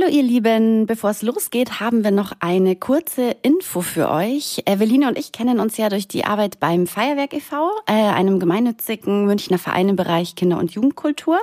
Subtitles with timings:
[0.00, 4.62] Hallo ihr Lieben, bevor es losgeht, haben wir noch eine kurze Info für euch.
[4.64, 9.24] Eveline und ich kennen uns ja durch die Arbeit beim Feuerwerk e.V., äh, einem gemeinnützigen
[9.24, 11.40] Münchner Verein im Bereich Kinder- und Jugendkultur.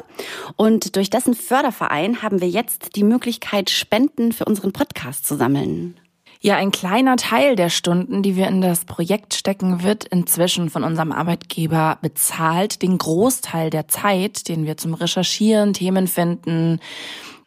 [0.56, 5.98] Und durch dessen Förderverein haben wir jetzt die Möglichkeit, Spenden für unseren Podcast zu sammeln.
[6.40, 10.84] Ja, ein kleiner Teil der Stunden, die wir in das Projekt stecken, wird inzwischen von
[10.84, 12.84] unserem Arbeitgeber bezahlt.
[12.84, 16.80] Den Großteil der Zeit, den wir zum Recherchieren, Themen finden,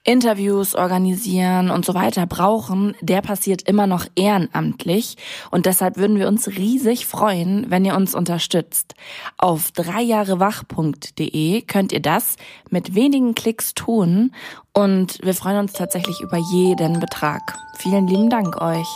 [0.04, 5.16] Interviews organisieren und so weiter brauchen, der passiert immer noch ehrenamtlich.
[5.50, 8.94] Und deshalb würden wir uns riesig freuen, wenn ihr uns unterstützt.
[9.36, 12.36] Auf dreijahrewach.de könnt ihr das
[12.70, 14.32] mit wenigen Klicks tun.
[14.72, 17.58] Und wir freuen uns tatsächlich über jeden Betrag.
[17.76, 18.88] Vielen lieben Dank euch.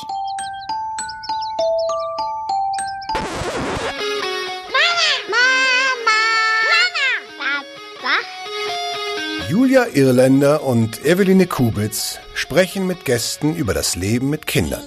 [9.62, 14.82] Julia Irländer und Eveline Kubitz sprechen mit Gästen über das Leben mit Kindern.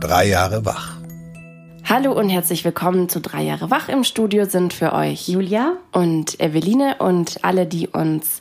[0.00, 0.94] Drei Jahre wach.
[1.86, 3.90] Hallo und herzlich willkommen zu Drei Jahre Wach.
[3.90, 8.40] Im Studio sind für euch Julia und Eveline und alle, die uns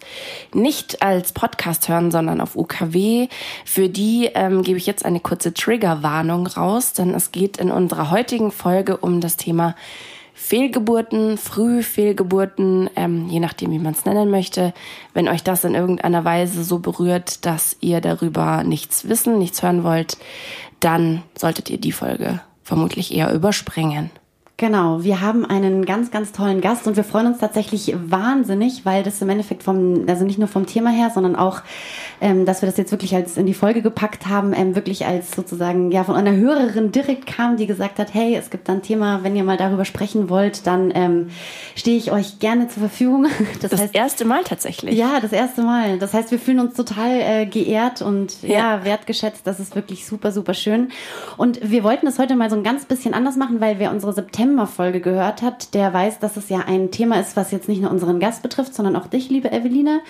[0.53, 3.28] nicht als Podcast hören, sondern auf UKW.
[3.66, 8.11] Für die ähm, gebe ich jetzt eine kurze Triggerwarnung raus, denn es geht in unserer
[8.11, 9.75] heutigen Folge um das Thema
[10.34, 14.73] Fehlgeburten, Frühfehlgeburten, ähm, je nachdem, wie man es nennen möchte.
[15.14, 19.84] Wenn euch das in irgendeiner Weise so berührt, dass ihr darüber nichts wissen, nichts hören
[19.84, 20.17] wollt,
[20.80, 24.09] dann solltet ihr die Folge vermutlich eher überspringen.
[24.64, 29.03] Genau, wir haben einen ganz, ganz tollen Gast und wir freuen uns tatsächlich wahnsinnig, weil
[29.03, 31.59] das im Endeffekt vom, also nicht nur vom Thema her, sondern auch,
[32.22, 35.31] ähm, dass wir das jetzt wirklich als in die Folge gepackt haben, ähm, wirklich als
[35.31, 39.22] sozusagen ja von einer Hörerin direkt kam, die gesagt hat, hey, es gibt ein Thema,
[39.23, 41.28] wenn ihr mal darüber sprechen wollt, dann ähm,
[41.75, 43.28] stehe ich euch gerne zur Verfügung.
[43.61, 44.97] Das, das heißt, erste Mal tatsächlich.
[44.97, 45.97] Ja, das erste Mal.
[46.00, 48.78] Das heißt, wir fühlen uns total äh, geehrt und ja.
[48.78, 49.45] ja, wertgeschätzt.
[49.45, 50.90] Das ist wirklich super, super schön.
[51.38, 54.13] Und wir wollten das heute mal so ein ganz bisschen anders machen, weil wir unsere
[54.13, 57.81] September September-Folge gehört hat, der weiß, dass es ja ein Thema ist, was jetzt nicht
[57.81, 60.02] nur unseren Gast betrifft, sondern auch dich, liebe Eveline.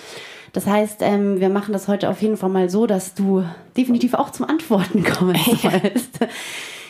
[0.51, 3.45] Das heißt, ähm, wir machen das heute auf jeden Fall mal so, dass du
[3.77, 6.19] definitiv auch zum Antworten kommen sollst.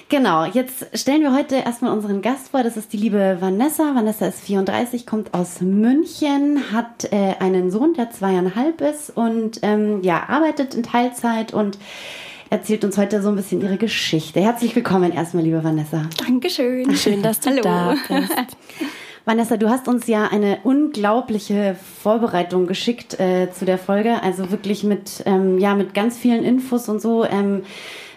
[0.10, 2.64] Genau, jetzt stellen wir heute erstmal unseren Gast vor.
[2.64, 3.94] Das ist die liebe Vanessa.
[3.96, 10.02] Vanessa ist 34, kommt aus München, hat äh, einen Sohn, der zweieinhalb ist und ähm,
[10.02, 11.78] ja, arbeitet in Teilzeit und
[12.54, 14.40] erzählt uns heute so ein bisschen ihre Geschichte.
[14.40, 16.04] Herzlich willkommen erstmal, liebe Vanessa.
[16.24, 16.96] Dankeschön.
[16.96, 17.62] Schön, dass du Hallo.
[17.64, 18.32] da bist.
[19.26, 24.84] Vanessa, du hast uns ja eine unglaubliche Vorbereitung geschickt äh, zu der Folge, also wirklich
[24.84, 27.64] mit ähm, ja mit ganz vielen Infos und so, ähm,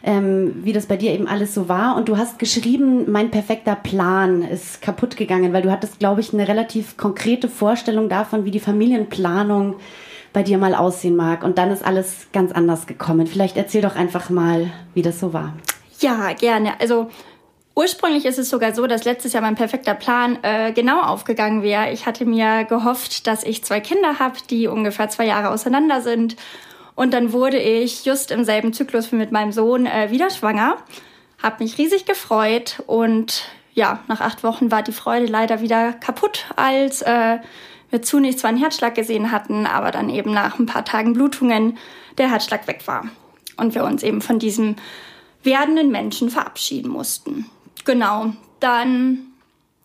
[0.03, 1.97] ähm, wie das bei dir eben alles so war.
[1.97, 6.35] Und du hast geschrieben, mein perfekter Plan ist kaputt gegangen, weil du hattest, glaube ich,
[6.35, 9.77] eine relativ konkrete Vorstellung davon, wie die Familienplanung
[10.37, 11.43] bei dir mal aussehen mag.
[11.43, 13.27] Und dann ist alles ganz anders gekommen.
[13.27, 15.55] Vielleicht erzähl doch einfach mal, wie das so war.
[16.01, 16.79] Ja, gerne.
[16.79, 17.09] Also
[17.75, 21.91] ursprünglich ist es sogar so, dass letztes Jahr mein perfekter Plan äh, genau aufgegangen wäre.
[21.91, 26.37] Ich hatte mir gehofft, dass ich zwei Kinder habe, die ungefähr zwei Jahre auseinander sind.
[26.95, 30.77] Und dann wurde ich just im selben Zyklus wie mit meinem Sohn äh, wieder schwanger.
[31.43, 36.45] Hab mich riesig gefreut und ja, nach acht Wochen war die Freude leider wieder kaputt,
[36.57, 37.39] als äh,
[37.91, 41.79] wir zunächst zwar einen Herzschlag gesehen hatten, aber dann eben nach ein paar Tagen Blutungen
[42.19, 43.05] der Herzschlag weg war.
[43.57, 44.77] Und wir uns eben von diesem
[45.43, 47.47] werdenden Menschen verabschieden mussten.
[47.85, 49.27] Genau, dann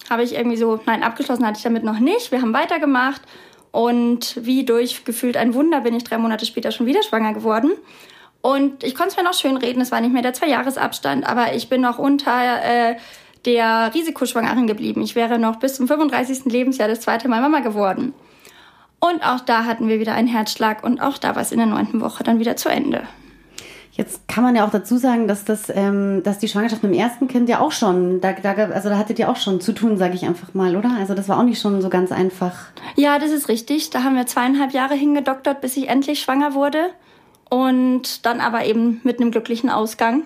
[0.09, 2.31] habe ich irgendwie so, nein, abgeschlossen hatte ich damit noch nicht.
[2.31, 3.21] Wir haben weitergemacht
[3.71, 7.71] und wie durch gefühlt ein Wunder bin ich drei Monate später schon wieder schwanger geworden.
[8.41, 11.53] Und ich konnte es mir noch schön reden, es war nicht mehr der Zwei-Jahres-Abstand, aber
[11.53, 12.95] ich bin noch unter äh,
[13.45, 15.01] der Risikoschwangeren geblieben.
[15.01, 16.45] Ich wäre noch bis zum 35.
[16.45, 18.13] Lebensjahr das zweite Mal Mama geworden.
[18.99, 21.67] Und auch da hatten wir wieder einen Herzschlag und auch da war es in der
[21.67, 23.03] neunten Woche dann wieder zu Ende.
[23.93, 26.99] Jetzt kann man ja auch dazu sagen, dass das, ähm, dass die Schwangerschaft mit dem
[26.99, 29.97] ersten Kind ja auch schon, da, da, also da hattet ihr auch schon zu tun,
[29.97, 30.91] sage ich einfach mal, oder?
[30.97, 32.67] Also das war auch nicht schon so ganz einfach.
[32.95, 33.89] Ja, das ist richtig.
[33.89, 36.87] Da haben wir zweieinhalb Jahre hingedoktert, bis ich endlich schwanger wurde
[37.49, 40.23] und dann aber eben mit einem glücklichen Ausgang.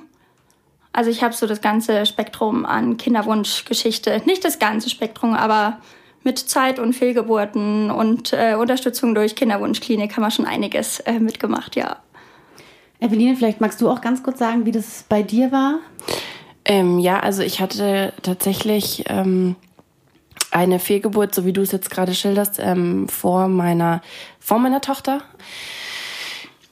[0.96, 5.80] Also ich habe so das ganze Spektrum an Kinderwunschgeschichte, nicht das ganze Spektrum, aber
[6.24, 11.76] mit Zeit- und Fehlgeburten und äh, Unterstützung durch Kinderwunschklinik haben wir schon einiges äh, mitgemacht,
[11.76, 11.98] ja.
[13.02, 15.80] Eveline, vielleicht magst du auch ganz kurz sagen, wie das bei dir war?
[16.64, 19.58] Ähm, ja, also ich hatte tatsächlich ähm,
[20.52, 24.02] eine Fehlgeburt, so wie du es jetzt gerade schilderst, ähm, vor meiner
[24.40, 25.24] vor meiner Tochter.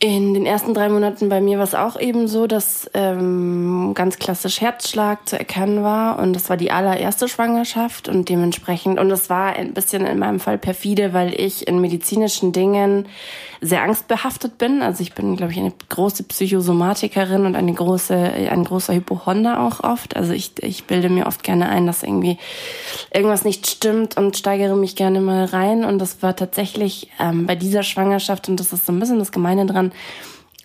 [0.04, 4.20] In den ersten drei Monaten bei mir war es auch eben so, dass ähm, ganz
[4.20, 6.20] klassisch Herzschlag zu erkennen war.
[6.20, 10.42] Und das war die allererste Schwangerschaft und dementsprechend, und das war ein bisschen in meinem
[10.42, 13.08] Fall perfide, weil ich in medizinischen Dingen
[13.64, 14.82] sehr angstbehaftet bin.
[14.82, 19.80] Also ich bin, glaube ich, eine große Psychosomatikerin und eine große, ein großer Hypochonder auch
[19.84, 20.16] oft.
[20.16, 22.38] Also ich, ich bilde mir oft gerne ein, dass irgendwie
[23.14, 25.86] irgendwas nicht stimmt und steigere mich gerne mal rein.
[25.86, 29.32] Und das war tatsächlich ähm, bei dieser Schwangerschaft, und das ist so ein bisschen das
[29.32, 29.94] Gemeine dran,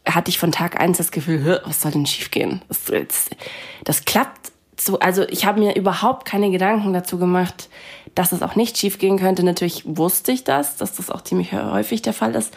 [0.05, 2.62] hatte ich von Tag eins das Gefühl, was soll denn schiefgehen?
[2.69, 3.31] Das, das,
[3.85, 7.69] das klappt so, also ich habe mir überhaupt keine Gedanken dazu gemacht,
[8.15, 9.45] dass es auch nicht schiefgehen könnte.
[9.45, 12.55] Natürlich wusste ich das, dass das auch ziemlich häufig der Fall ist.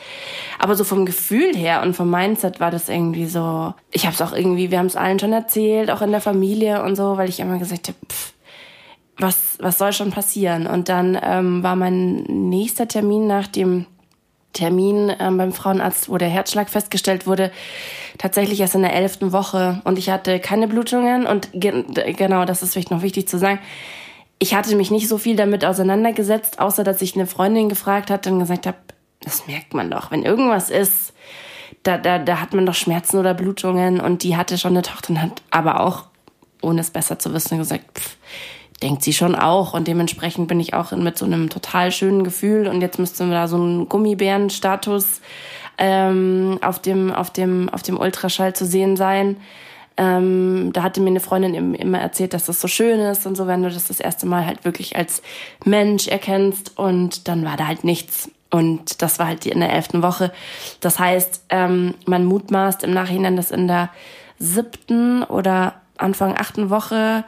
[0.59, 3.73] Aber so vom Gefühl her und vom Mindset war das irgendwie so.
[3.91, 6.83] Ich habe es auch irgendwie, wir haben es allen schon erzählt, auch in der Familie
[6.83, 7.97] und so, weil ich immer gesagt habe,
[9.17, 10.67] was was soll schon passieren?
[10.67, 13.85] Und dann ähm, war mein nächster Termin nach dem
[14.53, 17.51] Termin ähm, beim Frauenarzt, wo der Herzschlag festgestellt wurde,
[18.17, 19.81] tatsächlich erst in der elften Woche.
[19.83, 21.25] Und ich hatte keine Blutungen.
[21.25, 21.83] Und ge
[22.13, 23.59] genau, das ist vielleicht noch wichtig zu sagen.
[24.39, 28.31] Ich hatte mich nicht so viel damit auseinandergesetzt, außer dass ich eine Freundin gefragt hatte
[28.31, 28.77] und gesagt habe,
[29.21, 30.11] das merkt man doch.
[30.11, 31.13] Wenn irgendwas ist,
[31.83, 33.99] da, da, da hat man doch Schmerzen oder Blutungen.
[33.99, 36.05] Und die hatte schon eine Tochter und hat aber auch,
[36.61, 38.17] ohne es besser zu wissen, gesagt, pff,
[38.81, 39.73] denkt sie schon auch.
[39.73, 42.67] Und dementsprechend bin ich auch mit so einem total schönen Gefühl.
[42.67, 45.21] Und jetzt müsste da so ein Gummibärenstatus
[45.77, 49.37] ähm, auf dem auf dem auf dem Ultraschall zu sehen sein.
[49.97, 53.45] Ähm, da hatte mir eine Freundin immer erzählt, dass das so schön ist und so,
[53.45, 55.21] wenn du das das erste Mal halt wirklich als
[55.65, 56.77] Mensch erkennst.
[56.77, 58.31] Und dann war da halt nichts.
[58.49, 60.31] Und das war halt in der elften Woche.
[60.81, 63.89] Das heißt, ähm, man mutmaßt im Nachhinein, dass in der
[64.37, 67.23] siebten oder Anfang achten Woche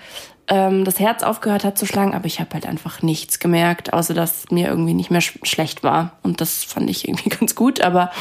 [0.47, 4.13] ähm, das Herz aufgehört hat zu schlagen, aber ich habe halt einfach nichts gemerkt, außer
[4.13, 6.17] dass mir irgendwie nicht mehr sch schlecht war.
[6.23, 8.11] Und das fand ich irgendwie ganz gut, aber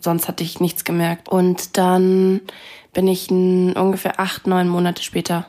[0.00, 1.28] sonst hatte ich nichts gemerkt.
[1.28, 2.40] Und dann
[2.92, 5.46] bin ich ungefähr acht, neun Monate später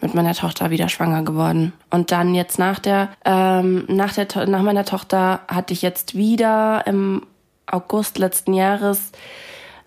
[0.00, 1.72] mit meiner Tochter wieder schwanger geworden.
[1.90, 6.86] Und dann jetzt nach der, ähm, nach der, nach meiner Tochter hatte ich jetzt wieder
[6.86, 7.26] im
[7.66, 9.12] August letzten Jahres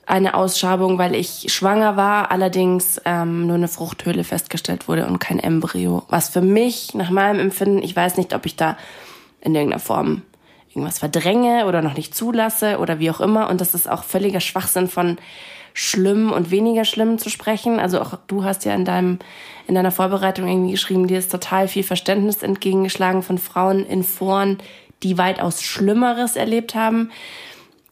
[0.05, 5.39] eine Ausschabung, weil ich schwanger war, allerdings ähm, nur eine Fruchthöhle festgestellt wurde und kein
[5.39, 6.03] Embryo.
[6.09, 8.77] Was für mich, nach meinem Empfinden, ich weiß nicht, ob ich da
[9.41, 10.23] in irgendeiner Form
[10.69, 13.49] irgendwas verdränge oder noch nicht zulasse oder wie auch immer.
[13.49, 15.17] Und das ist auch völliger Schwachsinn von
[15.73, 17.79] schlimm und weniger schlimm zu sprechen.
[17.79, 19.19] Also auch du hast ja in deinem
[19.67, 24.57] in deiner Vorbereitung irgendwie geschrieben, dir ist total viel Verständnis entgegengeschlagen von Frauen in Foren,
[25.03, 27.11] die weitaus Schlimmeres erlebt haben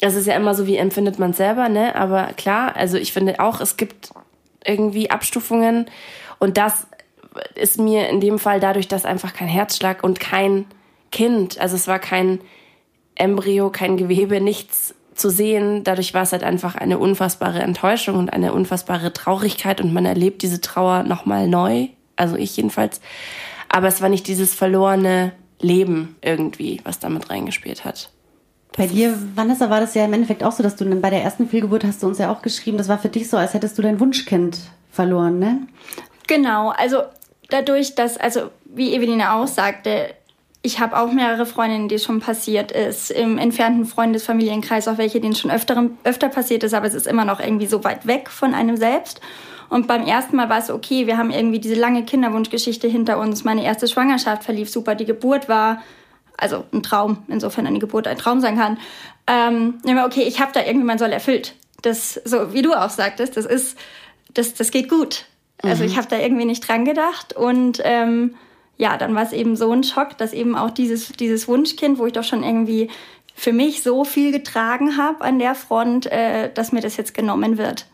[0.01, 1.95] es ist ja immer so, wie empfindet man selber, ne?
[1.95, 4.11] Aber klar, also ich finde auch, es gibt
[4.65, 5.85] irgendwie Abstufungen
[6.39, 6.87] und das
[7.55, 10.65] ist mir in dem Fall dadurch, dass einfach kein Herzschlag und kein
[11.11, 12.39] Kind, also es war kein
[13.15, 15.83] Embryo, kein Gewebe, nichts zu sehen.
[15.83, 20.41] Dadurch war es halt einfach eine unfassbare Enttäuschung und eine unfassbare Traurigkeit und man erlebt
[20.41, 21.87] diese Trauer nochmal neu.
[22.15, 23.01] Also ich jedenfalls.
[23.69, 28.09] Aber es war nicht dieses verlorene Leben irgendwie, was damit reingespielt hat.
[28.77, 31.47] Bei dir, Vanessa, war das ja im Endeffekt auch so, dass du bei der ersten
[31.47, 33.81] Fehlgeburt hast du uns ja auch geschrieben, das war für dich so, als hättest du
[33.81, 34.57] dein Wunschkind
[34.91, 35.67] verloren, ne?
[36.27, 37.03] Genau, also
[37.49, 40.13] dadurch, dass, also wie Eveline auch sagte,
[40.61, 45.19] ich habe auch mehrere Freundinnen, die es schon passiert ist, im entfernten Freundesfamilienkreis, auch welche,
[45.19, 48.29] denen schon öfter, öfter passiert ist, aber es ist immer noch irgendwie so weit weg
[48.29, 49.21] von einem selbst.
[49.69, 53.43] Und beim ersten Mal war es okay, wir haben irgendwie diese lange Kinderwunschgeschichte hinter uns.
[53.43, 55.81] Meine erste Schwangerschaft verlief super, die Geburt war
[56.41, 58.77] also ein Traum, insofern eine Geburt ein Traum sein kann.
[59.27, 61.55] Ähm, okay, ich habe da irgendwie mein Soll erfüllt.
[61.81, 63.77] Das, so wie du auch sagtest, das ist,
[64.33, 65.25] das, das geht gut.
[65.63, 65.89] Also mhm.
[65.89, 68.35] ich habe da irgendwie nicht dran gedacht und ähm,
[68.77, 72.07] ja, dann war es eben so ein Schock, dass eben auch dieses, dieses Wunschkind, wo
[72.07, 72.89] ich doch schon irgendwie
[73.35, 77.57] für mich so viel getragen habe an der Front, äh, dass mir das jetzt genommen
[77.57, 77.85] wird.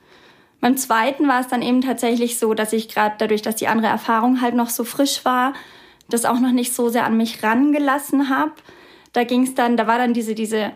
[0.62, 3.88] Beim zweiten war es dann eben tatsächlich so, dass ich gerade dadurch, dass die andere
[3.88, 5.54] Erfahrung halt noch so frisch war,
[6.10, 8.54] das auch noch nicht so sehr an mich rangelassen habe.
[9.14, 10.74] Da ging es dann, da war dann diese, diese,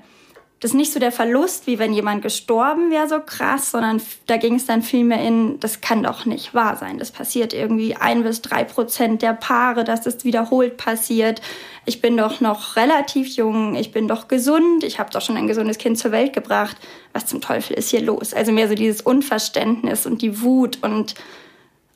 [0.61, 4.37] das ist nicht so der Verlust, wie wenn jemand gestorben wäre, so krass, sondern da
[4.37, 6.99] ging es dann viel mehr in, das kann doch nicht wahr sein.
[6.99, 11.41] Das passiert irgendwie ein bis drei Prozent der Paare, dass das wiederholt passiert.
[11.85, 15.47] Ich bin doch noch relativ jung, ich bin doch gesund, ich habe doch schon ein
[15.47, 16.77] gesundes Kind zur Welt gebracht.
[17.11, 18.33] Was zum Teufel ist hier los?
[18.33, 21.15] Also mehr so dieses Unverständnis und die Wut und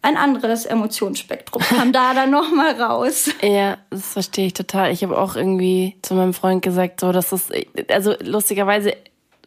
[0.05, 3.31] ein anderes Emotionsspektrum kam da dann nochmal raus.
[3.41, 4.91] Ja, das verstehe ich total.
[4.91, 7.49] Ich habe auch irgendwie zu meinem Freund gesagt, so, dass das,
[7.89, 8.93] also lustigerweise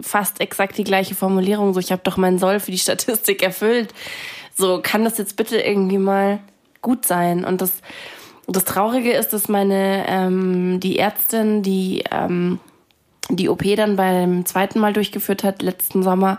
[0.01, 3.95] fast exakt die gleiche Formulierung, so, ich habe doch meinen Soll für die Statistik erfüllt.
[4.57, 6.41] So, kann das jetzt bitte irgendwie mal
[6.83, 7.45] gut sein?
[7.45, 7.75] Und das,
[8.49, 12.59] das Traurige ist, dass meine, ähm, die Ärztin, die, ähm,
[13.29, 16.39] die OP dann beim zweiten Mal durchgeführt hat, letzten Sommer,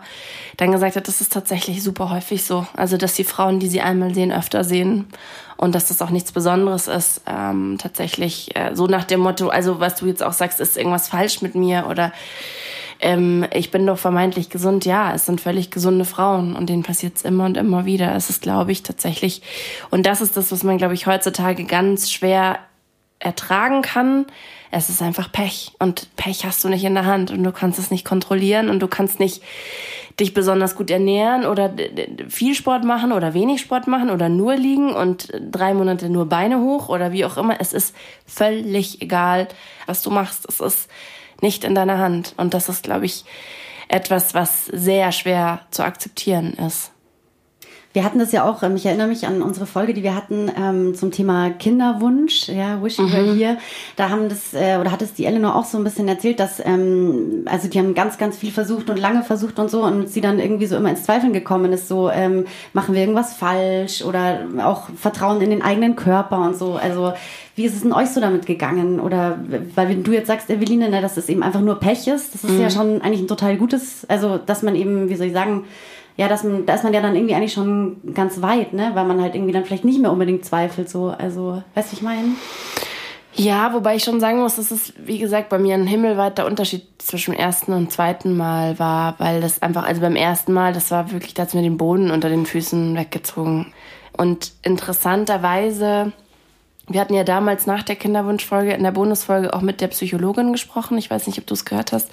[0.58, 2.66] dann gesagt hat, das ist tatsächlich super häufig so.
[2.76, 5.08] Also, dass die Frauen, die sie einmal sehen, öfter sehen
[5.58, 7.22] und dass das auch nichts Besonderes ist.
[7.28, 11.08] Ähm, tatsächlich äh, so nach dem Motto, also was du jetzt auch sagst, ist irgendwas
[11.08, 12.12] falsch mit mir oder
[13.02, 14.86] ähm, ich bin doch vermeintlich gesund.
[14.86, 18.16] Ja, es sind völlig gesunde Frauen und denen passiert es immer und immer wieder.
[18.16, 19.42] Es ist, glaube ich, tatsächlich,
[19.90, 22.60] und das ist das, was man, glaube ich, heutzutage ganz schwer
[23.20, 24.26] ertragen kann.
[24.72, 27.80] Es ist einfach Pech und Pech hast du nicht in der Hand und du kannst
[27.80, 29.42] es nicht kontrollieren und du kannst nicht
[30.20, 31.74] dich besonders gut ernähren oder
[32.28, 36.60] viel Sport machen oder wenig Sport machen oder nur liegen und drei Monate nur Beine
[36.60, 37.60] hoch oder wie auch immer.
[37.60, 37.96] Es ist
[38.26, 39.48] völlig egal,
[39.86, 40.48] was du machst.
[40.48, 40.90] Es ist
[41.42, 42.34] nicht in deiner Hand.
[42.38, 43.24] Und das ist, glaube ich,
[43.88, 46.92] etwas, was sehr schwer zu akzeptieren ist.
[47.92, 50.52] Wir hatten das ja auch, ähm, ich erinnere mich an unsere Folge, die wir hatten
[50.56, 53.14] ähm, zum Thema Kinderwunsch, ja, Wish You mhm.
[53.14, 53.58] Were Here.
[53.96, 56.64] Da haben das, äh, oder hat es die Eleanor auch so ein bisschen erzählt, dass,
[56.64, 60.22] ähm, also die haben ganz, ganz viel versucht und lange versucht und so und sie
[60.22, 64.42] dann irgendwie so immer ins Zweifeln gekommen ist, so, ähm, machen wir irgendwas falsch oder
[64.64, 66.74] auch Vertrauen in den eigenen Körper und so.
[66.76, 67.14] Also
[67.56, 69.00] wie ist es denn euch so damit gegangen?
[69.00, 69.40] Oder
[69.74, 72.52] weil du jetzt sagst, Eveline, ne, dass es eben einfach nur Pech ist, das ist
[72.52, 72.62] mhm.
[72.62, 75.66] ja schon eigentlich ein total gutes, also dass man eben, wie soll ich sagen,
[76.20, 78.92] ja, dass man, da ist man ja dann irgendwie eigentlich schon ganz weit, ne?
[78.94, 81.16] Weil man halt irgendwie dann vielleicht nicht mehr unbedingt zweifelt, so.
[81.18, 82.36] Also, weißt du, ich meine?
[83.36, 86.84] Ja, wobei ich schon sagen muss, dass es, wie gesagt, bei mir ein himmelweiter Unterschied
[86.98, 90.92] zwischen dem ersten und zweiten Mal war, weil das einfach, also beim ersten Mal, das
[90.92, 93.72] war wirklich, da hat mir den Boden unter den Füßen weggezogen.
[94.18, 96.12] Und interessanterweise,
[96.90, 100.98] wir hatten ja damals nach der Kinderwunschfolge in der Bonusfolge auch mit der Psychologin gesprochen.
[100.98, 102.12] Ich weiß nicht, ob du es gehört hast,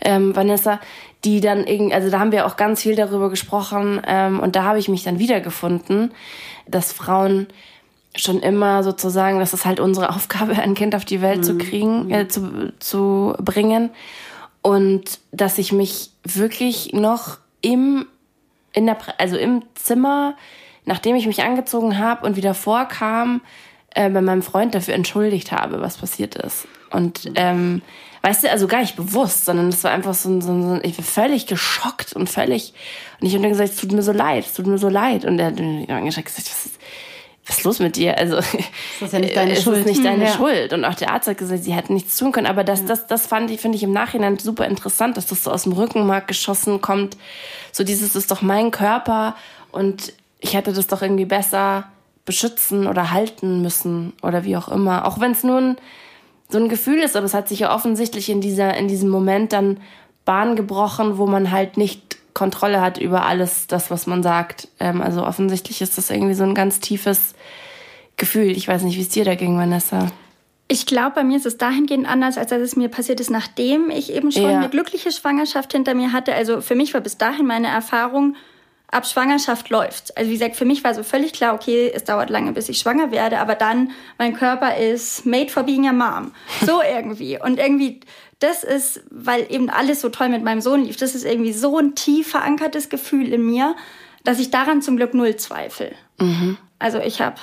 [0.00, 0.78] ähm, Vanessa
[1.24, 4.64] die dann irgendwie, also da haben wir auch ganz viel darüber gesprochen ähm, und da
[4.64, 6.12] habe ich mich dann wiedergefunden,
[6.66, 7.46] dass Frauen
[8.14, 11.42] schon immer sozusagen, das ist halt unsere Aufgabe, ein Kind auf die Welt mhm.
[11.42, 13.90] zu kriegen, äh, zu, zu bringen.
[14.62, 18.06] Und dass ich mich wirklich noch im
[18.72, 20.34] in der also im Zimmer,
[20.84, 23.42] nachdem ich mich angezogen habe und wieder vorkam,
[23.94, 26.66] äh, bei meinem Freund dafür entschuldigt habe, was passiert ist.
[26.90, 27.82] Und ähm,
[28.22, 30.96] weißt du, also gar nicht bewusst, sondern es war einfach so ein, so ein, ich
[30.96, 32.72] war völlig geschockt und völlig,
[33.20, 35.24] und ich habe dann gesagt, es tut mir so leid, es tut mir so leid.
[35.24, 36.78] Und er hat mir angeschaut gesagt, was ist,
[37.46, 38.16] was ist los mit dir?
[38.16, 38.46] Also, das
[39.00, 39.78] ist ja nicht deine es Schuld.
[39.78, 40.32] ist nicht deine ja.
[40.32, 40.72] Schuld.
[40.72, 42.46] Und auch der Arzt hat gesagt, sie hätten nichts tun können.
[42.46, 42.86] Aber das, ja.
[42.86, 45.72] das, das fand ich, finde ich im Nachhinein super interessant, dass das so aus dem
[45.72, 47.16] Rückenmark geschossen kommt.
[47.72, 49.36] So dieses ist doch mein Körper
[49.72, 51.84] und ich hätte das doch irgendwie besser
[52.24, 55.06] beschützen oder halten müssen oder wie auch immer.
[55.06, 55.76] Auch wenn es nur ein
[56.52, 59.52] so ein Gefühl ist, aber es hat sich ja offensichtlich in dieser, in diesem Moment
[59.52, 59.78] dann
[60.24, 64.68] Bahn gebrochen, wo man halt nicht Kontrolle hat über alles das, was man sagt.
[64.80, 67.34] Ähm, also offensichtlich ist das irgendwie so ein ganz tiefes
[68.16, 68.50] Gefühl.
[68.50, 70.10] Ich weiß nicht, wie es dir da ging, Vanessa.
[70.68, 73.90] Ich glaube, bei mir ist es dahingehend anders, als dass es mir passiert ist, nachdem
[73.90, 74.58] ich eben schon ja.
[74.58, 76.34] eine glückliche Schwangerschaft hinter mir hatte.
[76.34, 78.36] Also für mich war bis dahin meine Erfahrung,
[78.92, 80.16] ab Schwangerschaft läuft.
[80.16, 82.78] Also wie gesagt, für mich war so völlig klar, okay, es dauert lange, bis ich
[82.78, 86.32] schwanger werde, aber dann, mein Körper ist made for being a mom.
[86.64, 87.40] So irgendwie.
[87.40, 88.00] Und irgendwie,
[88.38, 91.78] das ist, weil eben alles so toll mit meinem Sohn lief, das ist irgendwie so
[91.78, 93.74] ein tief verankertes Gefühl in mir,
[94.24, 95.92] dass ich daran zum Glück null zweifle.
[96.18, 96.58] Mhm.
[96.78, 97.36] Also ich habe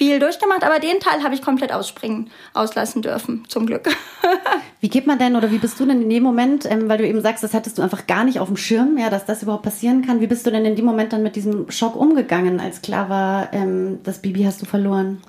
[0.00, 3.86] viel durchgemacht, aber den Teil habe ich komplett ausspringen, auslassen dürfen, zum Glück.
[4.80, 7.06] wie geht man denn oder wie bist du denn in dem Moment, ähm, weil du
[7.06, 9.64] eben sagst, das hattest du einfach gar nicht auf dem Schirm, ja, dass das überhaupt
[9.64, 10.22] passieren kann.
[10.22, 13.52] Wie bist du denn in dem Moment dann mit diesem Schock umgegangen, als klar war,
[13.52, 15.20] ähm, das Baby hast du verloren?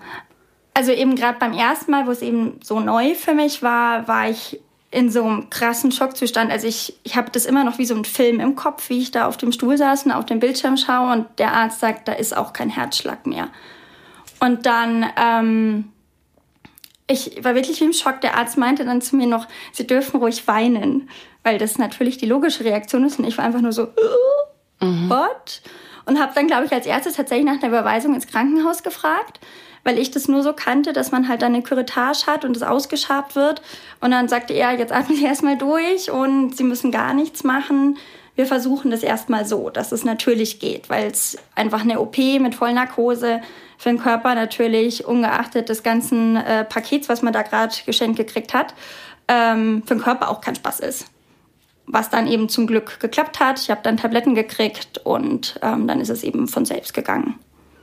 [0.73, 4.29] Also eben gerade beim ersten Mal, wo es eben so neu für mich war, war
[4.29, 6.49] ich in so einem krassen Schockzustand.
[6.49, 9.11] Also ich, ich habe das immer noch wie so ein Film im Kopf, wie ich
[9.11, 12.13] da auf dem Stuhl saß und auf dem Bildschirm schaue und der Arzt sagt, da
[12.13, 13.49] ist auch kein Herzschlag mehr.
[14.41, 15.91] Und dann, ähm,
[17.07, 18.21] ich war wirklich wie im Schock.
[18.21, 21.09] Der Arzt meinte dann zu mir noch, Sie dürfen ruhig weinen,
[21.43, 23.19] weil das natürlich die logische Reaktion ist.
[23.19, 25.09] Und ich war einfach nur so, uh, mhm.
[25.09, 25.61] what?
[26.05, 29.39] Und habe dann, glaube ich, als erstes tatsächlich nach einer Überweisung ins Krankenhaus gefragt,
[29.83, 32.63] weil ich das nur so kannte, dass man halt dann eine Curettage hat und es
[32.63, 33.61] ausgeschabt wird.
[33.99, 37.99] Und dann sagte er, jetzt atmen Sie erstmal durch und Sie müssen gar nichts machen.
[38.35, 42.55] Wir versuchen das erstmal so, dass es natürlich geht, weil es einfach eine OP mit
[42.55, 43.41] Vollnarkose
[43.81, 48.53] für den Körper natürlich, ungeachtet des ganzen äh, Pakets, was man da gerade geschenkt gekriegt
[48.53, 48.75] hat,
[49.27, 51.07] ähm, für den Körper auch kein Spaß ist.
[51.87, 53.59] Was dann eben zum Glück geklappt hat.
[53.59, 57.39] Ich habe dann Tabletten gekriegt und ähm, dann ist es eben von selbst gegangen.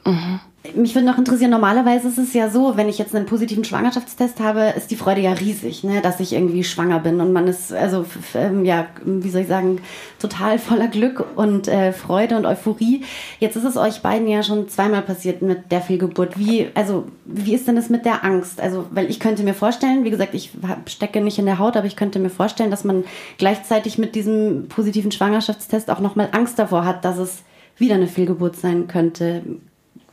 [0.08, 0.40] Mhm.
[0.74, 4.40] Mich würde noch interessieren, normalerweise ist es ja so, wenn ich jetzt einen positiven Schwangerschaftstest
[4.40, 7.72] habe, ist die Freude ja riesig, ne, dass ich irgendwie schwanger bin und man ist,
[7.72, 9.80] also, ähm, ja, wie soll ich sagen,
[10.18, 13.04] total voller Glück und äh, Freude und Euphorie.
[13.38, 16.38] Jetzt ist es euch beiden ja schon zweimal passiert mit der Fehlgeburt.
[16.38, 18.60] Wie, also, wie ist denn das mit der Angst?
[18.60, 20.50] Also, weil ich könnte mir vorstellen, wie gesagt, ich
[20.86, 23.04] stecke nicht in der Haut, aber ich könnte mir vorstellen, dass man
[23.38, 27.42] gleichzeitig mit diesem positiven Schwangerschaftstest auch nochmal Angst davor hat, dass es
[27.78, 29.42] wieder eine Fehlgeburt sein könnte.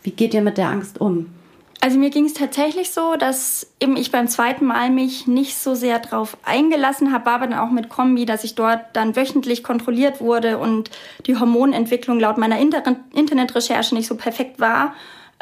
[0.06, 1.26] Wie geht ihr mit der Angst um?
[1.82, 5.76] Also mir ging es tatsächlich so, dass eben ich beim zweiten Mal mich nicht so
[5.76, 10.22] sehr drauf eingelassen habe, aber dann auch mit Kombi, dass ich dort dann wöchentlich kontrolliert
[10.22, 10.90] wurde und
[11.26, 12.84] die Hormonentwicklung laut meiner Inter
[13.14, 14.94] Internetrecherche nicht so perfekt war.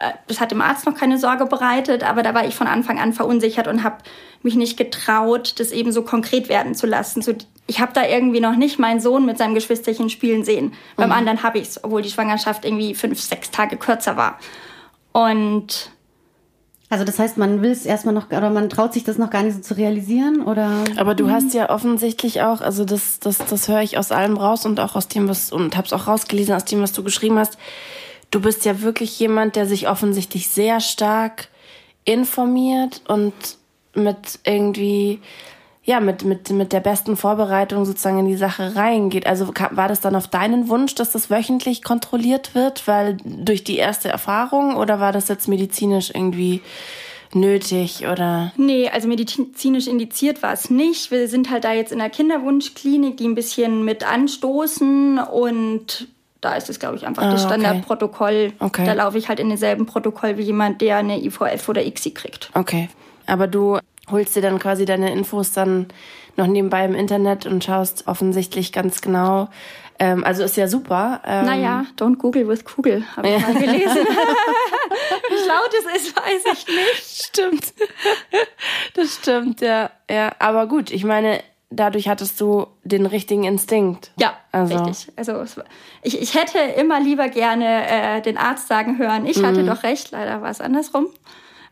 [0.03, 3.00] Äh, das hat dem Arzt noch keine Sorge bereitet, aber da war ich von Anfang
[3.00, 3.98] an verunsichert und habe
[4.41, 7.22] mich nicht getraut, das eben so konkret werden zu lassen.
[7.22, 7.33] So,
[7.67, 10.65] ich habe da irgendwie noch nicht meinen Sohn mit seinem Geschwisterchen spielen sehen.
[10.65, 10.72] Mhm.
[10.98, 14.38] Beim anderen habe ich es, obwohl die Schwangerschaft irgendwie fünf, sechs Tage kürzer war.
[15.13, 15.91] Und
[16.89, 19.41] also das heißt, man will es erstmal noch, oder man traut sich das noch gar
[19.41, 20.83] nicht so zu realisieren, oder?
[20.98, 24.65] Aber du hast ja offensichtlich auch, also das, das, das höre ich aus allem raus
[24.65, 27.57] und auch aus dem, was, und hab's auch rausgelesen aus dem, was du geschrieben hast.
[28.34, 31.50] Du bist ja wirklich jemand, der sich offensichtlich sehr stark
[32.04, 33.32] informiert und
[33.94, 35.20] mit irgendwie
[35.84, 39.28] ja, mit, mit, mit der besten Vorbereitung sozusagen in die Sache reingeht.
[39.28, 43.78] Also war das dann auf deinen Wunsch, dass das wöchentlich kontrolliert wird, weil durch die
[43.78, 46.62] erste Erfahrung oder war das jetzt medizinisch irgendwie
[47.34, 48.52] nötig oder?
[48.58, 51.12] Nee, also medizinisch indiziert war es nicht.
[51.12, 56.08] Wir sind halt da jetzt in der Kinderwunschklinik, die ein bisschen mit anstoßen und
[56.44, 58.54] da ist es, glaube ich, einfach ah, das Standardprotokoll.
[58.60, 58.86] Okay.
[58.86, 62.50] Da laufe ich halt in demselben Protokoll wie jemand, der eine IVF oder ICSI kriegt.
[62.54, 62.90] Okay.
[63.26, 63.80] Aber du
[64.12, 65.88] holst dir dann quasi deine Infos dann
[66.36, 69.50] noch nebenbei im Internet und schaust offensichtlich ganz genau.
[70.00, 71.22] Ähm, also ist ja super.
[71.26, 73.96] Ähm, naja, don't Google with Kugel, habe ich mal gelesen.
[75.30, 77.24] Wie schlau das ist, weiß ich nicht.
[77.26, 77.74] Stimmt.
[78.96, 79.92] Das stimmt, ja.
[80.10, 80.32] ja.
[80.40, 81.42] Aber gut, ich meine,
[81.75, 84.12] dadurch hattest du den richtigen Instinkt.
[84.20, 84.77] Ja, also.
[84.84, 85.12] richtig.
[85.15, 85.44] Also
[86.01, 89.68] ich, ich hätte immer lieber gerne äh, den Arzt sagen hören, ich hatte mhm.
[89.68, 91.08] doch recht, leider war es andersrum.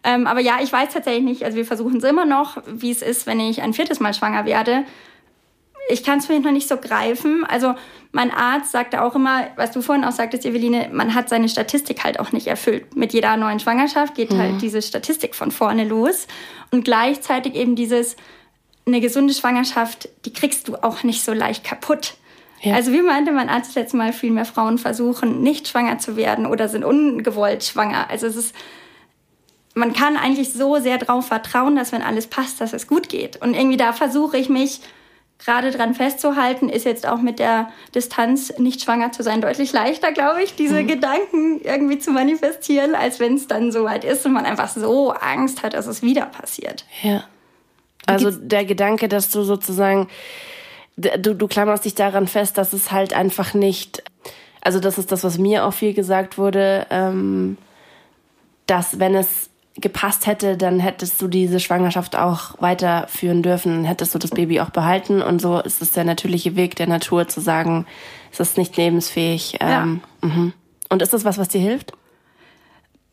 [0.04, 3.02] Ähm, aber ja, ich weiß tatsächlich nicht, also wir versuchen es immer noch, wie es
[3.02, 4.84] ist, wenn ich ein viertes Mal schwanger werde.
[5.90, 7.46] Ich kann es mich noch nicht so greifen.
[7.48, 7.76] Also
[8.12, 12.04] mein Arzt sagte auch immer, was du vorhin auch sagtest, Eveline, man hat seine Statistik
[12.04, 12.96] halt auch nicht erfüllt.
[12.96, 14.38] Mit jeder neuen Schwangerschaft geht mhm.
[14.38, 16.28] halt diese Statistik von vorne los.
[16.72, 18.16] Und gleichzeitig eben dieses,
[18.92, 22.16] eine gesunde Schwangerschaft, die kriegst du auch nicht so leicht kaputt.
[22.62, 22.76] Ja.
[22.76, 26.46] Also wie meinte mein Arzt letztes Mal, viel mehr Frauen versuchen, nicht schwanger zu werden
[26.46, 28.10] oder sind ungewollt schwanger.
[28.10, 28.56] Also es ist
[29.74, 33.42] man kann eigentlich so sehr darauf vertrauen, dass wenn alles passt, dass es gut geht.
[33.42, 34.82] Und irgendwie da versuche ich mich
[35.40, 40.12] gerade dran festzuhalten, ist jetzt auch mit der Distanz nicht schwanger zu sein deutlich leichter,
[40.12, 40.88] glaube ich, diese mhm.
[40.88, 45.12] Gedanken irgendwie zu manifestieren, als wenn es dann so weit ist und man einfach so
[45.12, 46.86] Angst hat, dass es wieder passiert.
[47.02, 47.24] Ja.
[48.06, 50.08] Also der Gedanke, dass du sozusagen,
[50.98, 54.04] du, du klammerst dich daran fest, dass es halt einfach nicht,
[54.62, 57.58] also das ist das, was mir auch viel gesagt wurde, ähm,
[58.66, 64.20] dass wenn es gepasst hätte, dann hättest du diese Schwangerschaft auch weiterführen dürfen, hättest du
[64.20, 65.22] das Baby auch behalten.
[65.22, 67.86] Und so ist es der natürliche Weg der Natur zu sagen,
[68.32, 69.58] es ist nicht lebensfähig.
[69.62, 69.84] Ja.
[69.84, 70.54] Ähm, mhm.
[70.90, 71.94] Und ist das was, was dir hilft?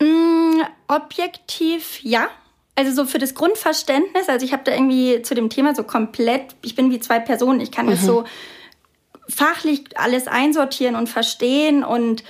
[0.01, 2.29] Mm, objektiv ja.
[2.79, 6.55] Also so für das Grundverständnis, also ich habe da irgendwie zu dem Thema so komplett,
[6.63, 7.91] ich bin wie zwei Personen, ich kann mhm.
[7.91, 8.23] das so
[9.29, 12.23] fachlich alles einsortieren und verstehen und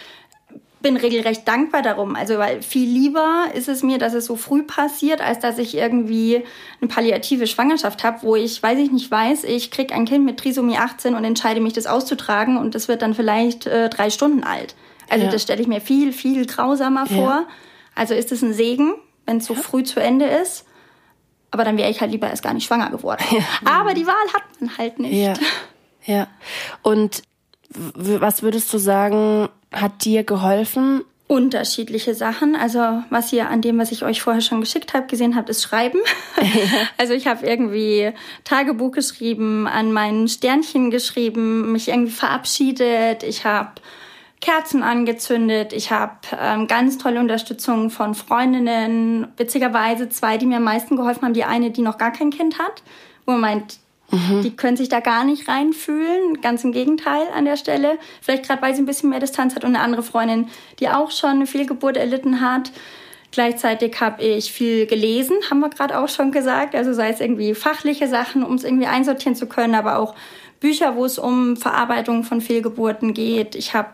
[0.80, 2.16] bin regelrecht dankbar darum.
[2.16, 5.76] Also, weil viel lieber ist es mir, dass es so früh passiert, als dass ich
[5.76, 6.42] irgendwie
[6.80, 10.38] eine palliative Schwangerschaft habe, wo ich, weiß ich nicht, weiß, ich krieg ein Kind mit
[10.38, 14.44] Trisomie 18 und entscheide mich, das auszutragen und das wird dann vielleicht äh, drei Stunden
[14.44, 14.74] alt.
[15.10, 15.30] Also, ja.
[15.30, 17.16] das stelle ich mir viel, viel grausamer ja.
[17.16, 17.46] vor.
[17.94, 18.94] Also ist es ein Segen,
[19.28, 19.60] wenn es so ja.
[19.60, 20.64] früh zu Ende ist.
[21.50, 23.22] Aber dann wäre ich halt lieber erst gar nicht schwanger geworden.
[23.64, 25.14] Aber die Wahl hat man halt nicht.
[25.14, 25.34] Ja.
[26.04, 26.26] ja.
[26.82, 27.22] Und
[27.70, 31.04] was würdest du sagen, hat dir geholfen?
[31.26, 32.56] Unterschiedliche Sachen.
[32.56, 35.62] Also was ihr an dem, was ich euch vorher schon geschickt habe, gesehen habt, ist
[35.62, 36.00] Schreiben.
[36.96, 38.12] also ich habe irgendwie
[38.44, 43.24] Tagebuch geschrieben, an meinen Sternchen geschrieben, mich irgendwie verabschiedet.
[43.24, 43.72] Ich habe
[44.40, 45.72] Kerzen angezündet.
[45.72, 49.28] Ich habe ähm, ganz tolle Unterstützung von Freundinnen.
[49.36, 51.34] Witzigerweise zwei, die mir am meisten geholfen haben.
[51.34, 52.82] Die eine, die noch gar kein Kind hat,
[53.26, 53.78] wo man meint,
[54.10, 54.42] Mhm.
[54.42, 57.98] Die können sich da gar nicht reinfühlen, ganz im Gegenteil an der Stelle.
[58.22, 60.48] Vielleicht gerade, weil sie ein bisschen mehr Distanz hat und eine andere Freundin,
[60.80, 62.72] die auch schon eine Fehlgeburt erlitten hat.
[63.30, 66.74] Gleichzeitig habe ich viel gelesen, haben wir gerade auch schon gesagt.
[66.74, 70.14] Also sei es irgendwie fachliche Sachen, um es irgendwie einsortieren zu können, aber auch
[70.60, 73.54] Bücher, wo es um Verarbeitung von Fehlgeburten geht.
[73.54, 73.90] Ich habe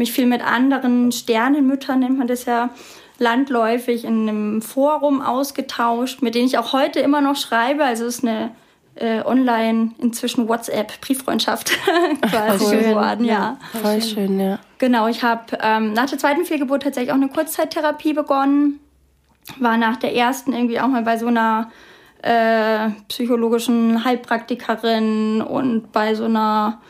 [0.00, 2.70] mich viel mit anderen Sternenmüttern, nennt man das ja,
[3.18, 7.84] landläufig in einem Forum ausgetauscht, mit denen ich auch heute immer noch schreibe.
[7.84, 8.50] Also es ist eine
[8.94, 11.70] äh, online inzwischen WhatsApp Brieffreundschaft
[12.30, 13.58] quasi geworden, ja.
[13.72, 13.80] ja.
[13.80, 14.58] Voll schön, ja.
[14.78, 18.80] Genau, ich habe ähm, nach der zweiten Fehlgeburt tatsächlich auch eine Kurzzeittherapie begonnen.
[19.58, 21.70] War nach der ersten irgendwie auch mal bei so einer
[22.22, 26.80] äh, psychologischen Heilpraktikerin und bei so einer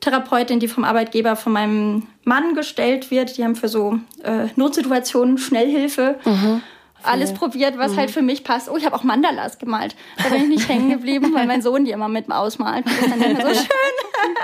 [0.00, 3.36] Therapeutin, die vom Arbeitgeber von meinem Mann gestellt wird.
[3.36, 6.18] Die haben für so äh, Notsituationen Schnellhilfe.
[6.24, 6.62] Mhm.
[7.02, 7.96] Alles probiert, was halt mhm.
[7.98, 8.68] halt für mich passt.
[8.68, 9.94] Oh, ich habe auch Mandalas gemalt.
[10.22, 12.86] Da bin ich nicht hängen geblieben, weil mein Sohn die immer mit ausmalt.
[12.86, 14.36] Das ist dann immer so schön.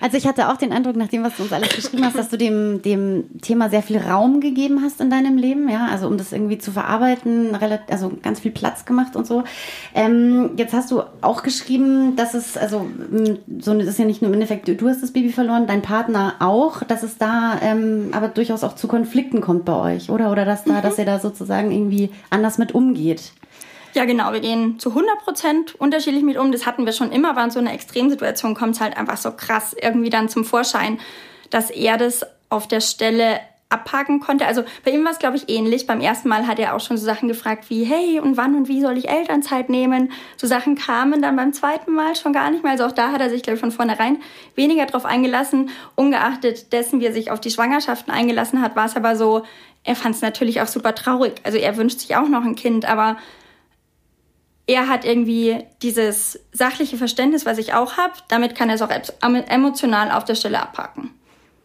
[0.00, 2.38] Also ich hatte auch den Eindruck, nachdem was du uns alles geschrieben hast, dass du
[2.38, 6.32] dem, dem Thema sehr viel Raum gegeben hast in deinem Leben, ja, also um das
[6.32, 7.56] irgendwie zu verarbeiten,
[7.88, 9.44] also ganz viel Platz gemacht und so.
[9.94, 12.86] Ähm, jetzt hast du auch geschrieben, dass es, also
[13.60, 16.34] so das ist ja nicht nur im Endeffekt, du hast das Baby verloren, dein Partner
[16.40, 20.30] auch, dass es da ähm, aber durchaus auch zu Konflikten kommt bei euch, oder?
[20.30, 20.82] Oder dass da, mhm.
[20.82, 23.32] dass er da sozusagen irgendwie anders mit umgeht.
[23.94, 24.32] Ja, genau.
[24.32, 26.50] Wir gehen zu 100 Prozent unterschiedlich mit um.
[26.50, 29.32] Das hatten wir schon immer, aber in so einer Extremsituation kommt es halt einfach so
[29.32, 30.98] krass irgendwie dann zum Vorschein,
[31.50, 33.40] dass er das auf der Stelle
[33.72, 34.46] abhaken konnte.
[34.46, 35.86] Also bei ihm war es, glaube ich, ähnlich.
[35.86, 38.68] Beim ersten Mal hat er auch schon so Sachen gefragt wie, hey, und wann und
[38.68, 40.12] wie soll ich Elternzeit nehmen?
[40.36, 42.72] So Sachen kamen dann beim zweiten Mal schon gar nicht mehr.
[42.72, 44.18] Also auch da hat er sich, glaube ich, von vornherein
[44.54, 45.70] weniger drauf eingelassen.
[45.96, 49.42] Ungeachtet dessen, wie er sich auf die Schwangerschaften eingelassen hat, war es aber so,
[49.84, 51.34] er fand es natürlich auch super traurig.
[51.42, 53.16] Also er wünscht sich auch noch ein Kind, aber
[54.66, 58.14] er hat irgendwie dieses sachliche Verständnis, was ich auch habe.
[58.28, 61.10] Damit kann er es auch emotional auf der Stelle abhaken.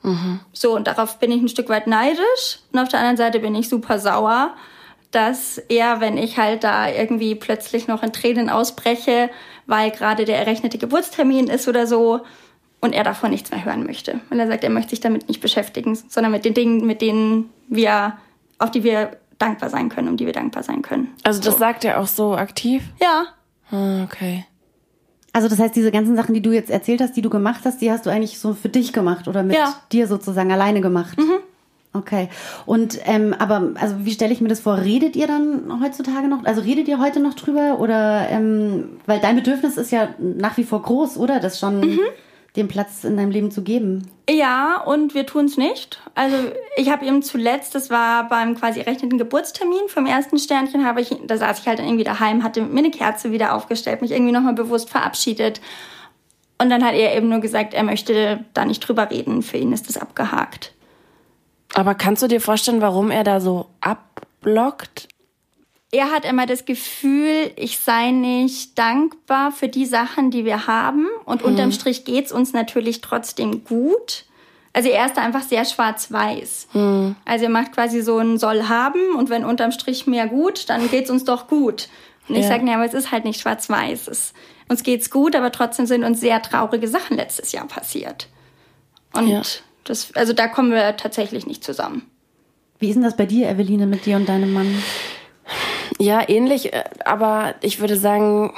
[0.03, 0.39] Mhm.
[0.53, 2.59] So, und darauf bin ich ein Stück weit neidisch.
[2.71, 4.55] Und auf der anderen Seite bin ich super sauer,
[5.11, 9.29] dass er, wenn ich halt da irgendwie plötzlich noch in Tränen ausbreche,
[9.67, 12.21] weil gerade der errechnete Geburtstermin ist oder so,
[12.79, 14.19] und er davon nichts mehr hören möchte.
[14.29, 17.49] Weil er sagt, er möchte sich damit nicht beschäftigen, sondern mit den Dingen, mit denen
[17.67, 18.17] wir,
[18.59, 21.13] auf die wir dankbar sein können, um die wir dankbar sein können.
[21.23, 21.59] Also das so.
[21.59, 22.83] sagt er auch so aktiv?
[23.01, 23.25] Ja.
[23.71, 24.45] Ah, okay.
[25.33, 27.81] Also das heißt, diese ganzen Sachen, die du jetzt erzählt hast, die du gemacht hast,
[27.81, 29.75] die hast du eigentlich so für dich gemacht oder mit ja.
[29.91, 31.17] dir sozusagen alleine gemacht?
[31.17, 31.39] Mhm.
[31.93, 32.29] Okay.
[32.65, 34.77] Und ähm, aber also wie stelle ich mir das vor?
[34.77, 36.43] Redet ihr dann heutzutage noch?
[36.45, 40.63] Also redet ihr heute noch drüber oder ähm, weil dein Bedürfnis ist ja nach wie
[40.63, 41.39] vor groß, oder?
[41.39, 41.79] Das schon.
[41.81, 41.99] Mhm
[42.57, 44.11] den Platz in deinem Leben zu geben.
[44.29, 46.01] Ja, und wir tun es nicht.
[46.15, 46.35] Also
[46.75, 51.15] ich habe ihm zuletzt, das war beim quasi errechneten Geburtstermin vom ersten Sternchen, habe ich,
[51.25, 54.53] da saß ich halt irgendwie daheim, hatte mir eine Kerze wieder aufgestellt, mich irgendwie nochmal
[54.53, 55.61] bewusst verabschiedet.
[56.59, 59.43] Und dann hat er eben nur gesagt, er möchte da nicht drüber reden.
[59.43, 60.73] Für ihn ist das abgehakt.
[61.75, 65.07] Aber kannst du dir vorstellen, warum er da so abblockt?
[65.91, 71.07] Er hat immer das Gefühl, ich sei nicht dankbar für die Sachen, die wir haben.
[71.25, 71.49] Und mhm.
[71.49, 74.25] unterm Strich geht's uns natürlich trotzdem gut.
[74.73, 76.67] Also er ist da einfach sehr schwarz-weiß.
[76.73, 77.15] Mhm.
[77.25, 80.89] Also er macht quasi so ein soll haben und wenn unterm Strich mehr gut, dann
[80.89, 81.87] geht's uns doch gut.
[82.27, 82.49] Und ich ja.
[82.49, 84.33] sage, nee, aber es ist halt nicht schwarz-weiß.
[84.67, 88.27] Uns geht's gut, aber trotzdem sind uns sehr traurige Sachen letztes Jahr passiert.
[89.13, 89.41] Und ja.
[89.85, 92.03] das, also da kommen wir tatsächlich nicht zusammen.
[92.79, 94.83] Wie ist denn das bei dir, Eveline, mit dir und deinem Mann?
[95.99, 98.53] Ja, ähnlich, äh, aber ich würde sagen,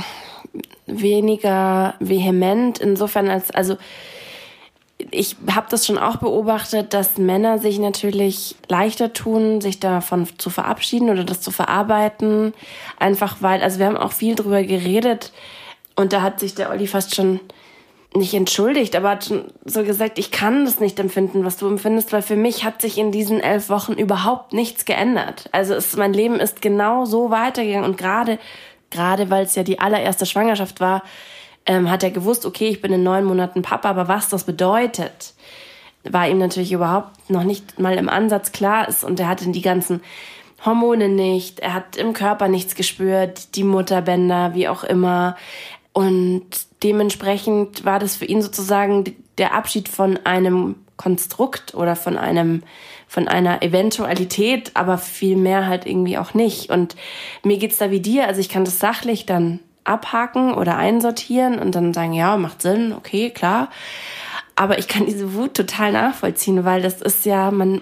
[0.86, 3.78] weniger vehement insofern als, also
[5.12, 10.50] ich habe das schon auch beobachtet, dass Männer sich natürlich leichter tun, sich davon zu
[10.50, 12.54] verabschieden oder das zu verarbeiten.
[13.00, 15.32] Einfach weil, also wir haben auch viel drüber geredet
[15.96, 17.40] und da hat sich der Olli fast schon
[18.16, 19.32] nicht entschuldigt, aber hat
[19.66, 22.98] so gesagt, ich kann das nicht empfinden, was du empfindest, weil für mich hat sich
[22.98, 25.48] in diesen elf Wochen überhaupt nichts geändert.
[25.52, 28.40] Also es, mein Leben ist genau so weitergegangen und gerade,
[28.90, 31.04] gerade weil es ja die allererste Schwangerschaft war,
[31.68, 35.34] ähm, hat er gewusst, okay, ich bin in neun Monaten Papa, aber was das bedeutet,
[36.04, 39.62] war ihm natürlich überhaupt noch nicht mal im Ansatz klar ist und er hatte die
[39.62, 40.02] ganzen
[40.66, 45.38] Hormone nicht, er hat im Körper nichts gespürt, die Mutterbänder, wie auch immer.
[45.94, 52.64] Und dementsprechend war das für ihn sozusagen der Abschied von einem Konstrukt oder von einem
[53.08, 56.70] von einer Eventualität, aber viel mehr halt irgendwie auch nicht.
[56.70, 56.96] Und
[57.44, 61.74] mir geht's da wie dir, also ich kann das sachlich dann abhaken oder einsortieren und
[61.74, 63.70] dann sagen, ja, macht Sinn, okay, klar.
[64.56, 67.82] Aber ich kann diese Wut total nachvollziehen, weil das ist ja, man,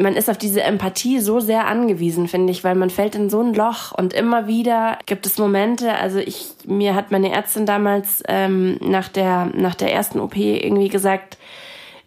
[0.00, 3.40] man ist auf diese Empathie so sehr angewiesen, finde ich, weil man fällt in so
[3.40, 8.22] ein Loch und immer wieder gibt es Momente, also ich, mir hat meine Ärztin damals
[8.26, 11.38] ähm, nach der, nach der ersten OP irgendwie gesagt,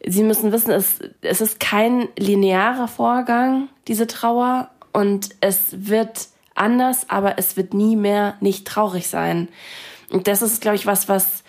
[0.05, 7.09] Sie müssen wissen, es, es ist kein linearer Vorgang, diese Trauer, und es wird anders,
[7.09, 9.47] aber es wird nie mehr nicht traurig sein.
[10.11, 11.43] Und das ist, glaube ich, was, was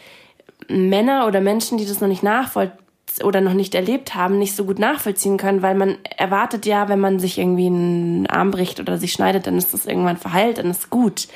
[0.68, 2.83] Männer oder Menschen, die das noch nicht nachvollziehen,
[3.22, 7.00] oder noch nicht erlebt haben, nicht so gut nachvollziehen können, weil man erwartet ja, wenn
[7.00, 10.70] man sich irgendwie einen Arm bricht oder sich schneidet, dann ist das irgendwann verheilt, dann
[10.70, 11.28] ist gut.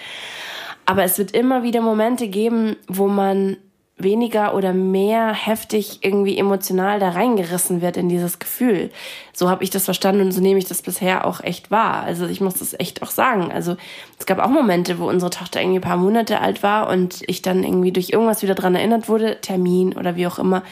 [0.86, 3.58] Aber es wird immer wieder Momente geben, wo man
[3.98, 8.90] weniger oder mehr heftig irgendwie emotional da reingerissen wird in dieses Gefühl.
[9.32, 12.04] So habe ich das verstanden und so nehme ich das bisher auch echt wahr.
[12.04, 13.50] Also ich muss das echt auch sagen.
[13.50, 13.76] Also
[14.18, 17.42] es gab auch Momente, wo unsere Tochter irgendwie ein paar Monate alt war und ich
[17.42, 20.62] dann irgendwie durch irgendwas wieder dran erinnert wurde, Termin oder wie auch immer.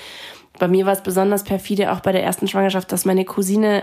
[0.58, 3.82] Bei mir war es besonders perfide auch bei der ersten Schwangerschaft, dass meine Cousine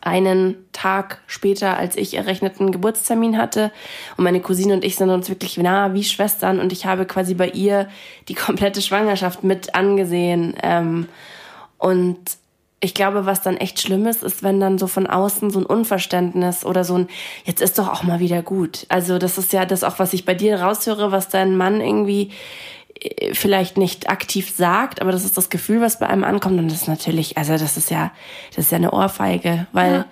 [0.00, 3.70] einen Tag später, als ich errechneten Geburtstermin hatte.
[4.16, 6.60] Und meine Cousine und ich sind uns wirklich nah wie Schwestern.
[6.60, 7.88] Und ich habe quasi bei ihr
[8.28, 10.54] die komplette Schwangerschaft mit angesehen.
[10.62, 11.08] Ähm,
[11.78, 12.18] und
[12.80, 15.66] ich glaube, was dann echt schlimm ist, ist, wenn dann so von außen so ein
[15.66, 17.08] Unverständnis oder so ein,
[17.44, 18.84] jetzt ist doch auch mal wieder gut.
[18.90, 22.30] Also das ist ja das auch, was ich bei dir raushöre, was dein Mann irgendwie
[23.32, 26.58] vielleicht nicht aktiv sagt, aber das ist das Gefühl, was bei einem ankommt.
[26.58, 28.12] Und das ist natürlich, also das ist ja,
[28.54, 30.06] das ist ja eine Ohrfeige, weil ja.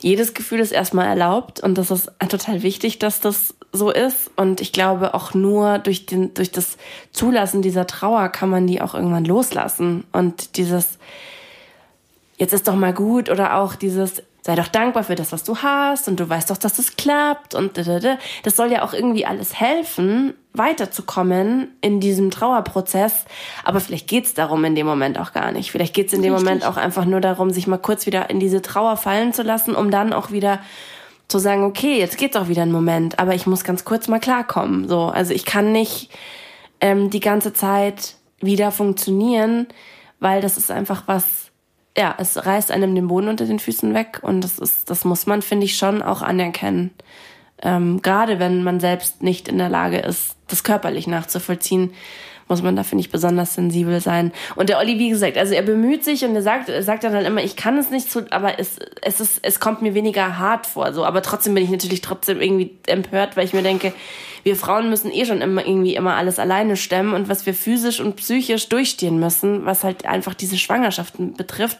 [0.00, 4.30] jedes Gefühl ist erstmal erlaubt und das ist total wichtig, dass das so ist.
[4.36, 6.78] Und ich glaube, auch nur durch den, durch das
[7.12, 10.04] Zulassen dieser Trauer kann man die auch irgendwann loslassen.
[10.12, 10.98] Und dieses,
[12.38, 15.58] jetzt ist doch mal gut oder auch dieses, sei doch dankbar für das, was du
[15.58, 19.58] hast und du weißt doch, dass das klappt und das soll ja auch irgendwie alles
[19.60, 23.24] helfen, weiterzukommen in diesem Trauerprozess.
[23.64, 25.70] Aber vielleicht geht's darum in dem Moment auch gar nicht.
[25.70, 26.48] Vielleicht geht's in dem Richtig.
[26.48, 29.74] Moment auch einfach nur darum, sich mal kurz wieder in diese Trauer fallen zu lassen,
[29.74, 30.60] um dann auch wieder
[31.28, 34.20] zu sagen, okay, jetzt geht's auch wieder einen Moment, aber ich muss ganz kurz mal
[34.20, 34.88] klarkommen.
[34.88, 36.10] So, also ich kann nicht
[36.80, 39.66] ähm, die ganze Zeit wieder funktionieren,
[40.20, 41.46] weil das ist einfach was
[41.96, 45.26] ja, es reißt einem den Boden unter den Füßen weg und das ist, das muss
[45.26, 46.90] man, finde ich, schon auch anerkennen.
[47.62, 51.92] Ähm, gerade wenn man selbst nicht in der Lage ist, das körperlich nachzuvollziehen,
[52.48, 54.32] muss man da, finde ich, besonders sensibel sein.
[54.54, 57.12] Und der Olli, wie gesagt, also er bemüht sich und er sagt, er sagt dann
[57.12, 60.38] halt immer, ich kann es nicht so, aber es, es ist, es kommt mir weniger
[60.38, 61.04] hart vor, so.
[61.04, 63.92] Aber trotzdem bin ich natürlich trotzdem irgendwie empört, weil ich mir denke,
[64.44, 67.98] wir Frauen müssen eh schon immer irgendwie immer alles alleine stemmen und was wir physisch
[67.98, 71.78] und psychisch durchstehen müssen, was halt einfach diese Schwangerschaften betrifft.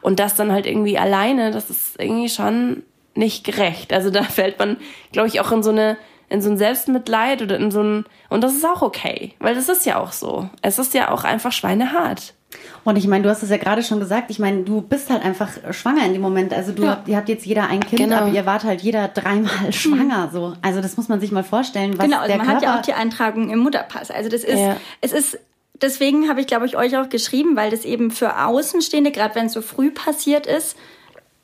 [0.00, 2.84] Und das dann halt irgendwie alleine, das ist irgendwie schon
[3.16, 3.92] nicht gerecht.
[3.92, 4.76] Also da fällt man,
[5.10, 5.96] glaube ich, auch in so eine
[6.28, 9.68] in so ein Selbstmitleid oder in so ein und das ist auch okay, weil das
[9.68, 10.48] ist ja auch so.
[10.62, 12.34] Es ist ja auch einfach schweinehart.
[12.84, 15.22] Und ich meine, du hast es ja gerade schon gesagt, ich meine, du bist halt
[15.22, 16.54] einfach schwanger in dem Moment.
[16.54, 16.90] Also du ja.
[16.90, 18.16] habt, ihr habt jetzt jeder ein Kind, genau.
[18.16, 20.30] aber ihr wart halt jeder dreimal schwanger.
[20.32, 20.54] So.
[20.62, 21.98] Also das muss man sich mal vorstellen.
[21.98, 24.10] Was genau, also man Körper hat ja auch die Eintragung im Mutterpass.
[24.10, 24.76] Also das ist, ja.
[25.02, 25.38] es ist,
[25.82, 29.46] deswegen habe ich, glaube ich, euch auch geschrieben, weil das eben für Außenstehende, gerade wenn
[29.46, 30.76] es so früh passiert ist,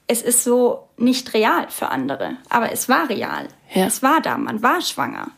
[0.07, 2.37] es ist so nicht real für andere.
[2.49, 3.49] Aber es war real.
[3.75, 3.87] Ja.
[3.87, 5.29] Es war da, man war schwanger.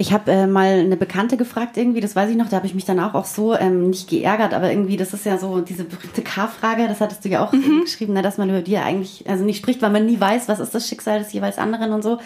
[0.00, 2.74] Ich habe äh, mal eine Bekannte gefragt irgendwie, das weiß ich noch, da habe ich
[2.74, 5.82] mich dann auch, auch so ähm, nicht geärgert, aber irgendwie, das ist ja so diese
[5.82, 7.80] berühmte K-Frage, das hattest du ja auch mhm.
[7.82, 10.60] geschrieben, ne, dass man über die eigentlich also nicht spricht, weil man nie weiß, was
[10.60, 12.18] ist das Schicksal des jeweils anderen und so.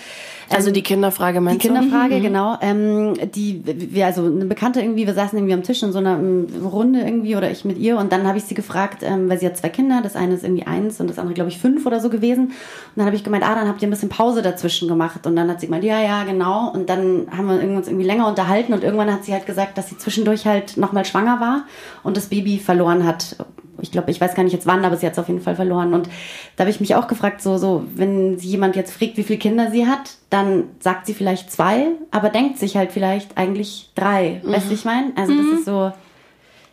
[0.50, 2.22] Also ähm, die Kinderfrage meinst Die Kinderfrage, mhm.
[2.22, 2.58] genau.
[2.60, 6.18] Ähm, die, wir, also eine Bekannte irgendwie, wir saßen irgendwie am Tisch in so einer
[6.18, 9.40] ähm, Runde irgendwie oder ich mit ihr und dann habe ich sie gefragt, ähm, weil
[9.40, 11.86] sie hat zwei Kinder, das eine ist irgendwie eins und das andere glaube ich fünf
[11.86, 12.48] oder so gewesen.
[12.48, 12.52] Und
[12.96, 15.48] dann habe ich gemeint, ah, dann habt ihr ein bisschen Pause dazwischen gemacht und dann
[15.48, 16.70] hat sie gemeint, ja, ja, genau.
[16.70, 19.88] Und dann haben wir uns irgendwie länger unterhalten und irgendwann hat sie halt gesagt, dass
[19.88, 21.64] sie zwischendurch halt nochmal schwanger war
[22.02, 23.36] und das Baby verloren hat
[23.82, 25.56] ich glaube, ich weiß gar nicht jetzt wann, aber sie hat es auf jeden Fall
[25.56, 25.92] verloren.
[25.92, 26.08] Und
[26.56, 29.40] da habe ich mich auch gefragt, so, so, wenn sie jemand jetzt fragt, wie viele
[29.40, 34.40] Kinder sie hat, dann sagt sie vielleicht zwei, aber denkt sich halt vielleicht eigentlich drei.
[34.42, 34.52] Mhm.
[34.52, 35.12] Weißt du, ich meine?
[35.16, 35.58] Also das mhm.
[35.58, 35.92] ist so.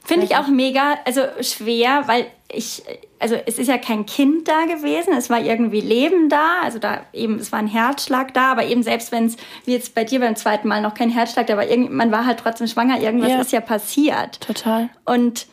[0.09, 2.81] Finde ich auch mega, also schwer, weil ich,
[3.19, 7.01] also es ist ja kein Kind da gewesen, es war irgendwie Leben da, also da
[7.13, 10.19] eben, es war ein Herzschlag da, aber eben selbst wenn es, wie jetzt bei dir
[10.19, 13.29] beim zweiten Mal noch kein Herzschlag, da war irgendwie, man war halt trotzdem schwanger, irgendwas
[13.29, 13.39] ja.
[13.39, 14.41] ist ja passiert.
[14.41, 14.89] Total.
[15.05, 15.45] Und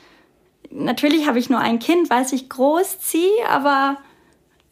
[0.71, 3.99] natürlich habe ich nur ein Kind, weil ich groß ziehe, aber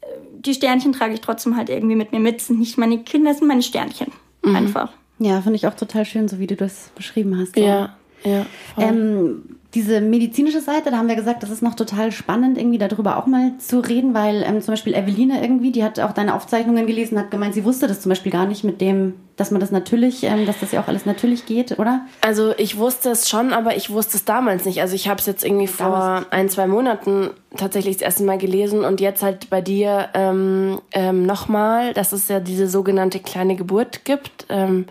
[0.01, 0.07] äh,
[0.38, 2.37] die Sternchen trage ich trotzdem halt irgendwie mit mir mit.
[2.37, 4.12] Das sind nicht meine Kinder, das sind meine Sternchen.
[4.42, 4.57] Mhm.
[4.57, 4.92] Einfach.
[5.18, 7.55] Ja, finde ich auch total schön, so wie du das beschrieben hast.
[7.59, 8.46] Ja, ja.
[8.78, 9.42] Ähm,
[9.74, 13.26] diese medizinische Seite, da haben wir gesagt, das ist noch total spannend, irgendwie darüber auch
[13.26, 17.18] mal zu reden, weil ähm, zum Beispiel Eveline irgendwie, die hat auch deine Aufzeichnungen gelesen,
[17.18, 20.22] hat gemeint, sie wusste das zum Beispiel gar nicht mit dem, dass man das natürlich,
[20.22, 22.06] ähm, dass das ja auch alles natürlich geht, oder?
[22.20, 24.80] Also ich wusste es schon, aber ich wusste es damals nicht.
[24.80, 28.84] Also ich habe es jetzt irgendwie vor ein, zwei Monaten tatsächlich das erste Mal gelesen
[28.84, 34.04] und jetzt halt bei dir ähm, ähm, nochmal, dass es ja diese sogenannte kleine Geburt
[34.04, 34.46] gibt.
[34.50, 34.87] Ähm,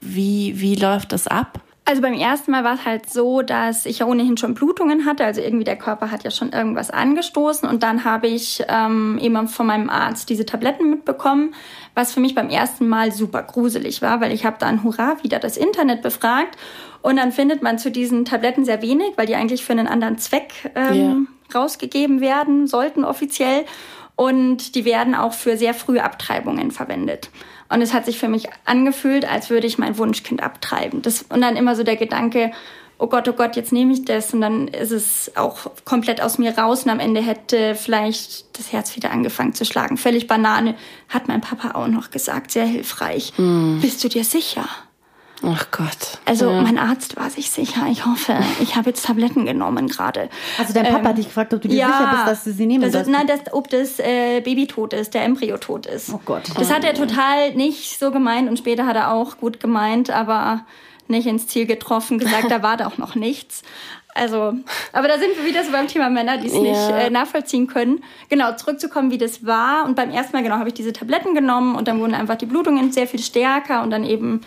[0.00, 1.60] wie, wie läuft das ab?
[1.88, 5.24] Also beim ersten Mal war es halt so, dass ich ja ohnehin schon Blutungen hatte.
[5.24, 7.66] Also irgendwie der Körper hat ja schon irgendwas angestoßen.
[7.66, 11.54] Und dann habe ich ähm, eben von meinem Arzt diese Tabletten mitbekommen,
[11.94, 15.38] was für mich beim ersten Mal super gruselig war, weil ich habe dann hurra wieder
[15.38, 16.58] das Internet befragt
[17.00, 20.18] Und dann findet man zu diesen Tabletten sehr wenig, weil die eigentlich für einen anderen
[20.18, 21.58] Zweck ähm, ja.
[21.58, 23.64] rausgegeben werden sollten offiziell.
[24.18, 27.30] Und die werden auch für sehr frühe Abtreibungen verwendet.
[27.68, 31.02] Und es hat sich für mich angefühlt, als würde ich mein Wunschkind abtreiben.
[31.02, 32.50] Das, und dann immer so der Gedanke,
[32.98, 36.36] oh Gott, oh Gott, jetzt nehme ich das und dann ist es auch komplett aus
[36.36, 39.96] mir raus und am Ende hätte vielleicht das Herz wieder angefangen zu schlagen.
[39.96, 40.74] Völlig Banane,
[41.08, 43.32] hat mein Papa auch noch gesagt, sehr hilfreich.
[43.36, 43.78] Mm.
[43.80, 44.66] Bist du dir sicher?
[45.44, 46.18] Ach Gott.
[46.24, 46.62] Also ja.
[46.62, 47.86] mein Arzt war sich sicher.
[47.90, 50.28] Ich hoffe, ich habe jetzt Tabletten genommen gerade.
[50.58, 52.52] Also dein Papa ähm, hat dich gefragt, ob du dir ja, sicher bist, dass du
[52.52, 56.12] sie nehmen das, Nein, das, ob das äh, Baby tot ist, der Embryo tot ist.
[56.12, 56.42] Oh Gott.
[56.56, 60.64] Das hat er total nicht so gemeint und später hat er auch gut gemeint, aber
[61.06, 63.62] nicht ins Ziel getroffen, gesagt, da war doch noch nichts.
[64.14, 64.54] Also,
[64.92, 66.60] aber da sind wir wieder so beim Thema Männer, die es ja.
[66.60, 68.02] nicht äh, nachvollziehen können.
[68.28, 69.84] Genau, zurückzukommen, wie das war.
[69.84, 72.46] Und beim ersten Mal, genau, habe ich diese Tabletten genommen und dann wurden einfach die
[72.46, 74.40] Blutungen sehr viel stärker und dann eben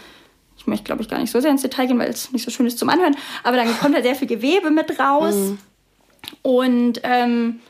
[0.62, 2.52] ich möchte, glaube ich, gar nicht so sehr ins Detail gehen, weil es nicht so
[2.52, 3.15] schön ist zum Anhören.
[3.43, 5.34] Aber dann kommt da sehr viel Gewebe mit raus.
[5.34, 5.58] Mhm.
[6.43, 7.62] Und ähm,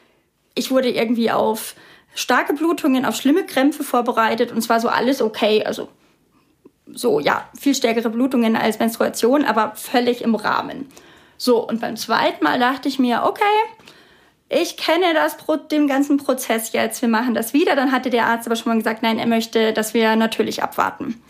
[0.56, 1.75] ich wurde irgendwie auf
[2.13, 4.51] starke Blutungen, auf schlimme Krämpfe vorbereitet.
[4.51, 5.63] Und es war so alles okay.
[5.63, 5.88] Also
[6.93, 10.89] so, ja, viel stärkere Blutungen als Menstruation, aber völlig im Rahmen.
[11.38, 13.41] So, und beim zweiten Mal dachte ich mir, okay,
[14.49, 15.38] ich kenne das,
[15.71, 17.77] den ganzen Prozess jetzt, wir machen das wieder.
[17.77, 21.21] Dann hatte der Arzt aber schon mal gesagt, nein, er möchte, dass wir natürlich abwarten.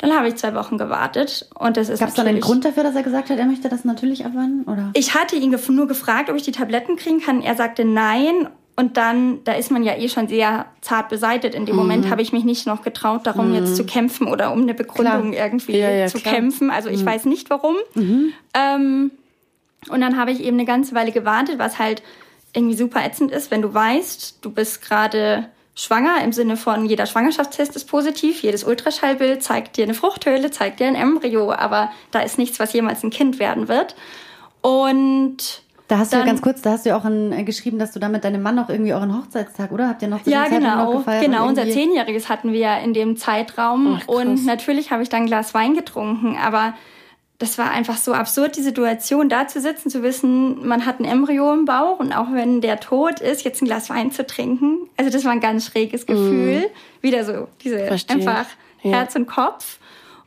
[0.00, 2.84] Dann habe ich zwei Wochen gewartet und das ist Gab es dann einen Grund dafür,
[2.84, 4.62] dass er gesagt hat, er möchte das natürlich abwarten?
[4.64, 4.90] Oder?
[4.94, 7.42] Ich hatte ihn nur gefragt, ob ich die Tabletten kriegen kann.
[7.42, 11.56] Er sagte nein und dann, da ist man ja eh schon sehr zart beseitet.
[11.56, 11.82] In dem mhm.
[11.82, 13.56] Moment habe ich mich nicht noch getraut, darum mhm.
[13.56, 15.46] jetzt zu kämpfen oder um eine Begründung klar.
[15.46, 16.34] irgendwie ja, ja, zu klar.
[16.34, 16.70] kämpfen.
[16.70, 17.06] Also ich mhm.
[17.06, 17.74] weiß nicht warum.
[17.94, 18.32] Mhm.
[18.54, 19.10] Ähm,
[19.90, 22.04] und dann habe ich eben eine ganze Weile gewartet, was halt
[22.54, 27.06] irgendwie super ätzend ist, wenn du weißt, du bist gerade schwanger im Sinne von jeder
[27.06, 32.18] Schwangerschaftstest ist positiv, jedes Ultraschallbild zeigt dir eine Fruchthöhle, zeigt dir ein Embryo, aber da
[32.18, 33.94] ist nichts, was jemals ein Kind werden wird.
[34.60, 37.78] Und da hast dann, du ganz kurz, da hast du ja auch in, äh, geschrieben,
[37.78, 39.88] dass du da mit deinem Mann noch irgendwie euren Hochzeitstag, oder?
[39.88, 41.46] Habt ihr noch zu Ja, genau, noch gefeiert genau.
[41.46, 45.54] Unser Zehnjähriges hatten wir in dem Zeitraum Ach, und natürlich habe ich dann ein Glas
[45.54, 46.74] Wein getrunken, aber
[47.38, 51.04] das war einfach so absurd, die Situation, da zu sitzen, zu wissen, man hat ein
[51.04, 54.88] Embryo im Bauch und auch wenn der tot ist, jetzt ein Glas Wein zu trinken.
[54.96, 56.68] Also das war ein ganz schräges Gefühl.
[56.68, 57.02] Mm.
[57.02, 58.16] Wieder so, diese Verstehe.
[58.16, 58.46] einfach
[58.82, 58.90] ja.
[58.90, 59.78] Herz und Kopf.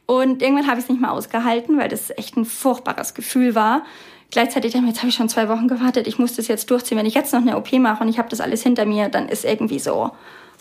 [0.06, 3.84] Und irgendwann habe ich es nicht mehr ausgehalten, weil das echt ein furchtbares Gefühl war.
[4.30, 6.98] Gleichzeitig dachte ich, jetzt habe ich schon zwei Wochen gewartet, ich muss das jetzt durchziehen.
[6.98, 9.28] Wenn ich jetzt noch eine OP mache und ich habe das alles hinter mir, dann
[9.28, 10.12] ist irgendwie so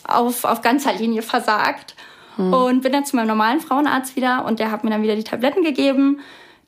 [0.04, 1.94] auf, auf ganzer Linie versagt.
[2.36, 2.52] Mhm.
[2.52, 5.24] Und bin dann zu meinem normalen Frauenarzt wieder und der hat mir dann wieder die
[5.24, 6.20] Tabletten gegeben.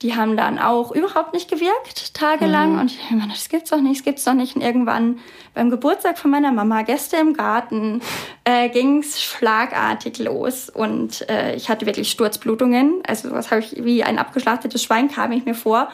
[0.03, 2.75] Die haben dann auch überhaupt nicht gewirkt, tagelang.
[2.75, 2.81] Mhm.
[2.81, 4.57] Und ich dachte mir, das gibt's doch nicht, das gibt's doch nicht.
[4.57, 5.21] Und irgendwann
[5.55, 8.03] beim Geburtstag von meiner Mama, Gäste im Garten,
[8.45, 10.69] äh, ging's schlagartig los.
[10.69, 13.03] Und äh, ich hatte wirklich Sturzblutungen.
[13.07, 15.89] Also was habe ich, wie ein abgeschlachtetes Schwein kam ich mir vor.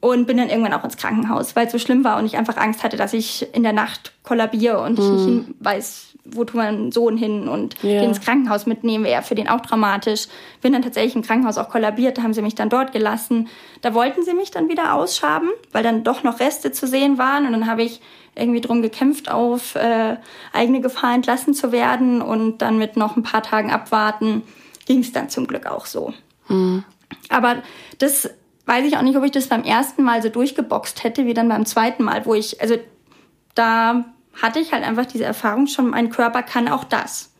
[0.00, 2.58] Und bin dann irgendwann auch ins Krankenhaus, weil es so schlimm war und ich einfach
[2.58, 5.16] Angst hatte, dass ich in der Nacht kollabiere und mhm.
[5.16, 8.00] ich nicht weiß, wo tut mein Sohn hin und yeah.
[8.00, 10.26] den ins Krankenhaus mitnehmen, wäre für den auch dramatisch.
[10.62, 13.48] Bin dann tatsächlich im Krankenhaus auch kollabiert, da haben sie mich dann dort gelassen.
[13.82, 17.46] Da wollten sie mich dann wieder ausschaben, weil dann doch noch Reste zu sehen waren
[17.46, 18.00] und dann habe ich
[18.34, 20.16] irgendwie drum gekämpft, auf äh,
[20.52, 24.42] eigene Gefahr entlassen zu werden und dann mit noch ein paar Tagen abwarten
[24.86, 26.12] ging es dann zum Glück auch so.
[26.48, 26.84] Mhm.
[27.28, 27.62] Aber
[27.98, 28.30] das
[28.66, 31.48] weiß ich auch nicht, ob ich das beim ersten Mal so durchgeboxt hätte, wie dann
[31.48, 32.76] beim zweiten Mal, wo ich, also
[33.54, 34.04] da
[34.40, 37.30] hatte ich halt einfach diese Erfahrung schon, mein Körper kann auch das.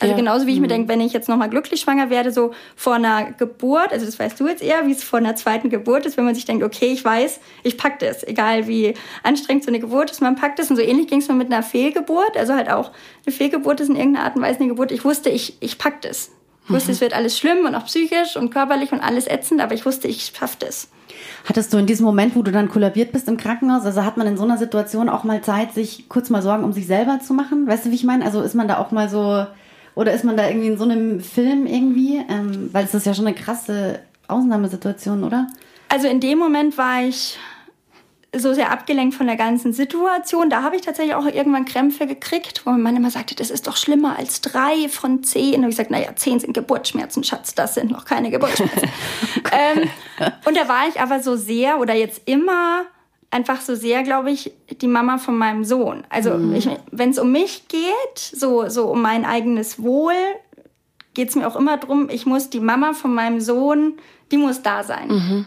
[0.00, 0.16] Also ja.
[0.16, 0.62] genauso wie ich mhm.
[0.62, 4.18] mir denke, wenn ich jetzt nochmal glücklich schwanger werde, so vor einer Geburt, also das
[4.18, 6.64] weißt du jetzt eher, wie es vor einer zweiten Geburt ist, wenn man sich denkt,
[6.64, 10.58] okay, ich weiß, ich pack das, egal wie anstrengend so eine Geburt ist, man packt
[10.58, 10.68] das.
[10.68, 12.90] Und so ähnlich ging es mir mit einer Fehlgeburt, also halt auch
[13.24, 14.90] eine Fehlgeburt ist in irgendeiner Art und Weise eine Geburt.
[14.90, 16.32] Ich wusste, ich, ich pack das.
[16.64, 16.94] Ich wusste, mhm.
[16.94, 20.08] es wird alles schlimm und auch psychisch und körperlich und alles ätzend, aber ich wusste,
[20.08, 20.88] ich schaff das.
[21.44, 24.26] Hattest du in diesem Moment, wo du dann kollabiert bist im Krankenhaus, also hat man
[24.26, 27.34] in so einer Situation auch mal Zeit, sich kurz mal Sorgen um sich selber zu
[27.34, 27.66] machen?
[27.66, 28.24] Weißt du, wie ich meine?
[28.24, 29.46] Also ist man da auch mal so,
[29.94, 32.22] oder ist man da irgendwie in so einem Film irgendwie?
[32.28, 35.48] Ähm, weil es ist ja schon eine krasse Ausnahmesituation, oder?
[35.88, 37.38] Also in dem Moment war ich
[38.38, 40.50] so sehr abgelenkt von der ganzen Situation.
[40.50, 43.66] Da habe ich tatsächlich auch irgendwann Krämpfe gekriegt, wo mein Mann immer sagte, das ist
[43.66, 45.56] doch schlimmer als drei von zehn.
[45.56, 48.82] Und ich gesagt, naja, zehn sind Geburtsschmerzen, Schatz, das sind noch keine Geburtsschmerzen.
[49.52, 49.88] ähm,
[50.44, 52.84] und da war ich aber so sehr oder jetzt immer
[53.30, 56.04] einfach so sehr, glaube ich, die Mama von meinem Sohn.
[56.08, 56.78] Also mhm.
[56.92, 60.14] wenn es um mich geht, so, so um mein eigenes Wohl,
[61.14, 63.94] geht es mir auch immer darum, ich muss die Mama von meinem Sohn,
[64.30, 65.08] die muss da sein.
[65.08, 65.46] Mhm.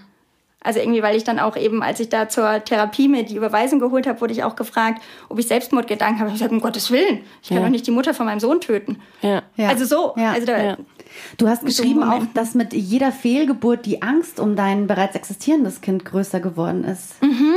[0.61, 3.79] Also irgendwie, weil ich dann auch eben, als ich da zur Therapie mir die Überweisung
[3.79, 6.29] geholt habe, wurde ich auch gefragt, ob ich Selbstmordgedanken habe.
[6.29, 7.63] Ich habe gesagt, um Gottes Willen, ich kann ja.
[7.63, 8.99] doch nicht die Mutter von meinem Sohn töten.
[9.21, 9.43] Ja.
[9.58, 10.13] Also so.
[10.17, 10.31] Ja.
[10.31, 10.77] Also da,
[11.37, 16.05] Du hast geschrieben auch, dass mit jeder Fehlgeburt die Angst um dein bereits existierendes Kind
[16.05, 17.21] größer geworden ist.
[17.21, 17.55] Mhm.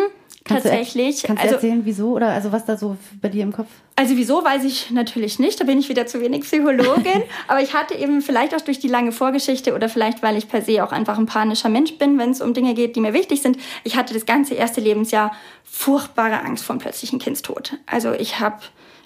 [0.50, 1.20] Kannst Tatsächlich.
[1.22, 3.68] Du, kannst also, du erzählen, wieso oder also was da so bei dir im Kopf?
[3.94, 7.22] Also wieso weiß ich natürlich nicht, da bin ich wieder zu wenig Psychologin.
[7.48, 10.62] aber ich hatte eben vielleicht auch durch die lange Vorgeschichte oder vielleicht weil ich per
[10.62, 13.42] se auch einfach ein panischer Mensch bin, wenn es um Dinge geht, die mir wichtig
[13.42, 13.58] sind.
[13.84, 15.32] Ich hatte das ganze erste Lebensjahr
[15.64, 17.78] furchtbare Angst vor einem plötzlichen Kindstod.
[17.86, 18.58] Also ich habe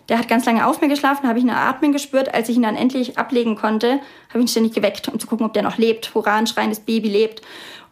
[0.09, 2.35] der hat ganz lange auf mir geschlafen, habe ich eine Atmung gespürt.
[2.35, 5.47] Als ich ihn dann endlich ablegen konnte, habe ich ihn ständig geweckt, um zu gucken,
[5.47, 6.15] ob der noch lebt.
[6.15, 7.41] Hurra, ein schreiendes Baby lebt.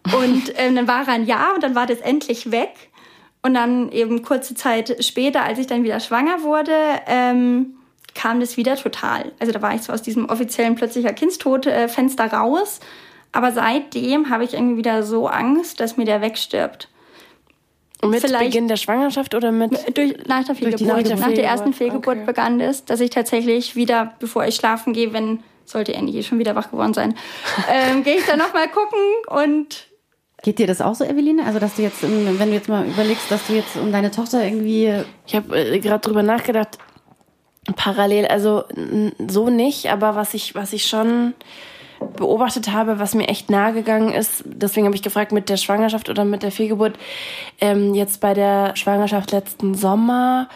[0.04, 2.90] Und ähm, dann war er ein Jahr und dann war das endlich weg.
[3.42, 6.72] Und dann eben kurze Zeit später, als ich dann wieder schwanger wurde,
[7.06, 7.74] ähm,
[8.14, 9.32] kam das wieder total.
[9.40, 12.80] Also da war ich so aus diesem offiziellen plötzlicher Kindstod-Fenster äh, raus.
[13.32, 16.88] Aber seitdem habe ich irgendwie wieder so Angst, dass mir der wegstirbt.
[18.04, 19.96] Mit Vielleicht Beginn der Schwangerschaft oder mit?
[19.96, 21.18] Durch, nach der Fehlgeburt.
[21.18, 22.26] Nach der ersten Fehlgeburt okay.
[22.26, 26.40] begann es, dass ich tatsächlich wieder, bevor ich schlafen gehe, wenn, sollte er nicht schon
[26.40, 27.14] wieder wach geworden sein,
[27.70, 29.86] ähm, gehe ich dann nochmal gucken und
[30.42, 31.44] Geht dir das auch so, Eveline?
[31.44, 34.44] Also, dass du jetzt, wenn du jetzt mal überlegst, dass du jetzt um deine Tochter
[34.44, 34.92] irgendwie.
[35.26, 36.78] Ich habe äh, gerade drüber nachgedacht,
[37.76, 38.64] parallel, also
[39.28, 41.34] so nicht, aber was ich, was ich schon
[42.16, 46.08] beobachtet habe, was mir echt nahe gegangen ist, deswegen habe ich gefragt, mit der Schwangerschaft
[46.08, 46.98] oder mit der Fehlgeburt,
[47.60, 50.48] ähm, jetzt bei der Schwangerschaft letzten Sommer,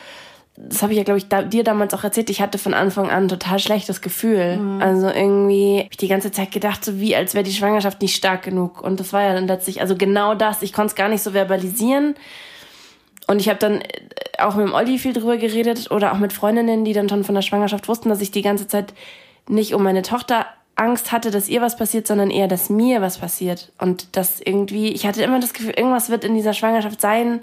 [0.57, 3.11] das habe ich ja, glaube ich, da, dir damals auch erzählt, ich hatte von Anfang
[3.11, 4.57] an ein total schlechtes Gefühl.
[4.57, 4.83] Mhm.
[4.83, 8.17] Also irgendwie habe ich die ganze Zeit gedacht, so wie als wäre die Schwangerschaft nicht
[8.17, 8.83] stark genug.
[8.83, 11.33] Und das war ja dann letztlich, also genau das, ich konnte es gar nicht so
[11.33, 12.15] verbalisieren.
[13.27, 13.85] Und ich habe dann äh,
[14.39, 17.35] auch mit dem Olli viel drüber geredet oder auch mit Freundinnen, die dann schon von
[17.35, 18.95] der Schwangerschaft wussten, dass ich die ganze Zeit
[19.49, 23.19] nicht um meine Tochter Angst hatte, dass ihr was passiert, sondern eher, dass mir was
[23.19, 23.73] passiert.
[23.79, 27.41] Und dass irgendwie, ich hatte immer das Gefühl, irgendwas wird in dieser Schwangerschaft sein,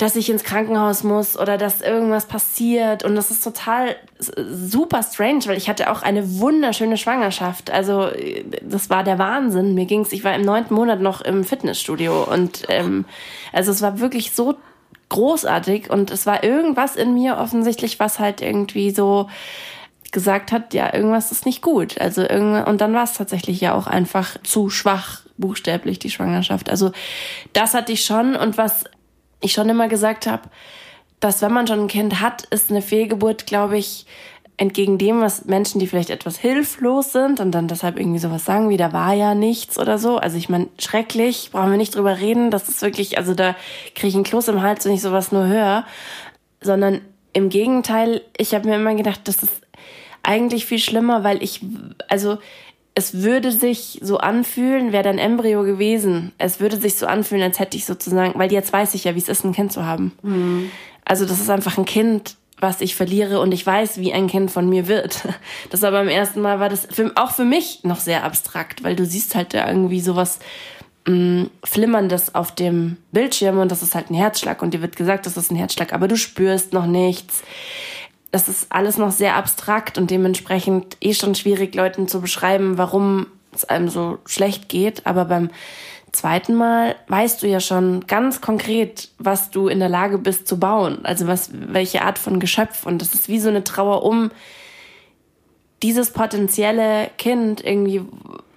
[0.00, 3.04] dass ich ins Krankenhaus muss oder dass irgendwas passiert.
[3.04, 7.70] Und das ist total super strange, weil ich hatte auch eine wunderschöne Schwangerschaft.
[7.70, 8.08] Also
[8.62, 9.74] das war der Wahnsinn.
[9.74, 13.04] Mir ging's, ich war im neunten Monat noch im Fitnessstudio und ähm,
[13.52, 14.56] also es war wirklich so
[15.10, 19.28] großartig und es war irgendwas in mir offensichtlich, was halt irgendwie so
[20.12, 22.00] gesagt hat, ja, irgendwas ist nicht gut.
[22.00, 26.70] Also irgend und dann war es tatsächlich ja auch einfach zu schwach, buchstäblich die Schwangerschaft.
[26.70, 26.90] Also
[27.52, 28.84] das hatte ich schon und was
[29.40, 30.42] ich schon immer gesagt habe,
[31.20, 34.06] dass wenn man schon ein Kind hat, ist eine Fehlgeburt, glaube ich,
[34.60, 38.68] entgegen dem, was Menschen, die vielleicht etwas hilflos sind und dann deshalb irgendwie sowas sagen,
[38.68, 40.18] wie da war ja nichts oder so.
[40.18, 42.50] Also ich meine, schrecklich, brauchen wir nicht drüber reden.
[42.50, 43.56] Das ist wirklich, also da
[43.94, 45.86] kriege ich einen Kloß im Hals, wenn ich sowas nur höre.
[46.60, 47.00] Sondern
[47.32, 49.62] im Gegenteil, ich habe mir immer gedacht, das ist
[50.22, 51.62] eigentlich viel schlimmer, weil ich,
[52.08, 52.36] also
[52.94, 56.32] es würde sich so anfühlen, wäre dein Embryo gewesen.
[56.38, 59.20] Es würde sich so anfühlen, als hätte ich sozusagen, weil jetzt weiß ich ja, wie
[59.20, 60.12] es ist, ein Kind zu haben.
[60.22, 60.70] Mhm.
[61.04, 64.50] Also das ist einfach ein Kind, was ich verliere und ich weiß, wie ein Kind
[64.50, 65.20] von mir wird.
[65.70, 68.96] Das aber beim ersten Mal war das für, auch für mich noch sehr abstrakt, weil
[68.96, 70.40] du siehst halt da irgendwie sowas
[71.06, 74.96] mh, mm, flimmerndes auf dem Bildschirm und das ist halt ein Herzschlag und dir wird
[74.96, 77.42] gesagt, das ist ein Herzschlag, aber du spürst noch nichts
[78.30, 83.26] das ist alles noch sehr abstrakt und dementsprechend eh schon schwierig, Leuten zu beschreiben, warum
[83.52, 85.06] es einem so schlecht geht.
[85.06, 85.50] Aber beim
[86.12, 90.58] zweiten Mal weißt du ja schon ganz konkret, was du in der Lage bist zu
[90.58, 91.04] bauen.
[91.04, 92.86] Also was, welche Art von Geschöpf.
[92.86, 94.30] Und das ist wie so eine Trauer um
[95.82, 98.02] dieses potenzielle Kind irgendwie.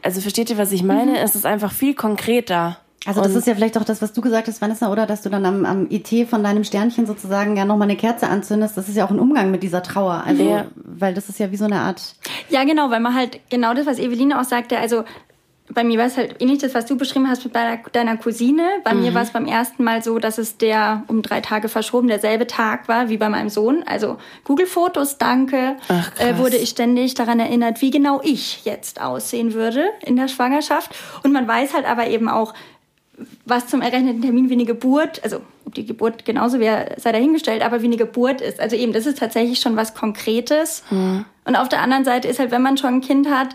[0.01, 1.11] Also versteht ihr, was ich meine?
[1.11, 1.17] Mhm.
[1.17, 2.77] Es ist einfach viel konkreter.
[3.05, 5.21] Also das und ist ja vielleicht auch das, was du gesagt hast, Vanessa, oder dass
[5.21, 8.77] du dann am, am IT von deinem Sternchen sozusagen ja nochmal eine Kerze anzündest.
[8.77, 10.23] Das ist ja auch ein Umgang mit dieser Trauer.
[10.25, 10.65] Also, ja.
[10.75, 12.15] weil das ist ja wie so eine Art.
[12.49, 15.03] Ja, genau, weil man halt genau das, was Eveline auch sagte, also
[15.69, 18.63] bei mir war es halt ähnlich das, was du beschrieben hast mit deiner, deiner Cousine.
[18.83, 19.01] Bei mhm.
[19.01, 22.47] mir war es beim ersten Mal so, dass es der um drei Tage verschoben derselbe
[22.47, 23.83] Tag war wie bei meinem Sohn.
[23.85, 29.53] Also Google-Fotos, danke, Ach, äh, wurde ich ständig daran erinnert, wie genau ich jetzt aussehen
[29.53, 30.93] würde in der Schwangerschaft.
[31.23, 32.53] Und man weiß halt aber eben auch,
[33.45, 37.63] was zum errechneten Termin wie eine Geburt, also ob die Geburt genauso wäre, sei dahingestellt,
[37.63, 38.59] aber wie eine Geburt ist.
[38.59, 40.83] Also eben, das ist tatsächlich schon was Konkretes.
[40.89, 41.25] Mhm.
[41.45, 43.49] Und auf der anderen Seite ist halt, wenn man schon ein Kind hat,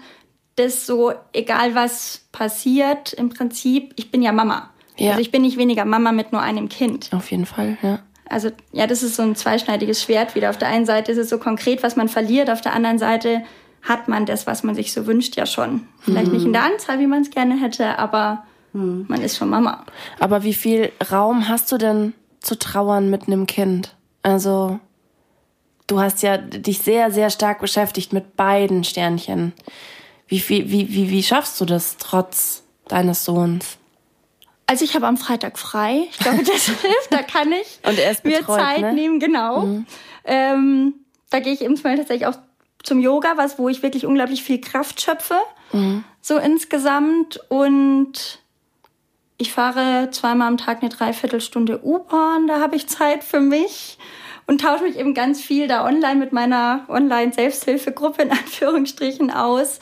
[0.57, 4.71] das so, egal was passiert, im Prinzip, ich bin ja Mama.
[4.97, 5.11] Ja.
[5.11, 7.11] Also ich bin nicht weniger Mama mit nur einem Kind.
[7.13, 8.01] Auf jeden Fall, ja.
[8.29, 10.51] Also ja, das ist so ein zweischneidiges Schwert wieder.
[10.51, 13.43] Auf der einen Seite ist es so konkret, was man verliert, auf der anderen Seite
[13.83, 15.87] hat man das, was man sich so wünscht, ja schon.
[16.01, 16.35] Vielleicht mhm.
[16.35, 19.07] nicht in der Anzahl, wie man es gerne hätte, aber hm.
[19.09, 19.85] Man ist schon Mama.
[20.19, 23.95] Aber wie viel Raum hast du denn zu trauern mit einem Kind?
[24.23, 24.79] Also,
[25.87, 29.53] du hast ja dich sehr, sehr stark beschäftigt mit beiden Sternchen.
[30.27, 33.79] Wie, wie, wie, wie, wie schaffst du das trotz deines Sohns?
[34.67, 36.07] Also ich habe am Freitag frei.
[36.11, 37.11] Ich glaube, das hilft.
[37.11, 38.93] Da kann ich Und er ist betreut, mir Zeit ne?
[38.93, 39.63] nehmen, genau.
[39.63, 39.87] Mhm.
[40.25, 40.95] Ähm,
[41.31, 42.37] da gehe ich eben mal tatsächlich auch
[42.83, 45.39] zum Yoga, was wo ich wirklich unglaublich viel Kraft schöpfe,
[45.73, 46.05] mhm.
[46.21, 48.41] so insgesamt und
[49.39, 53.99] ich fahre zweimal am Tag eine Dreiviertelstunde U-Bahn, da habe ich Zeit für mich
[54.49, 59.79] und tausche mich eben ganz viel da online mit meiner Online-Selbsthilfegruppe in Anführungsstrichen aus.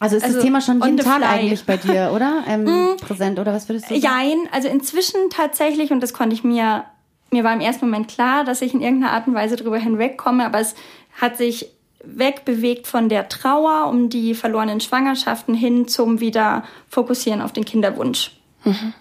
[0.00, 1.24] Also ist also das Thema schon jeden Tag fly.
[1.24, 2.44] eigentlich bei dir, oder?
[2.46, 2.96] Ähm, mm.
[2.98, 4.02] Präsent, oder was würdest du sagen?
[4.02, 6.84] Jein, also inzwischen tatsächlich, und das konnte ich mir,
[7.30, 10.44] mir war im ersten Moment klar, dass ich in irgendeiner Art und Weise drüber hinwegkomme,
[10.44, 10.74] aber es
[11.18, 11.70] hat sich
[12.02, 18.32] wegbewegt von der Trauer um die verlorenen Schwangerschaften hin zum wieder fokussieren auf den Kinderwunsch.
[18.64, 18.92] Mhm.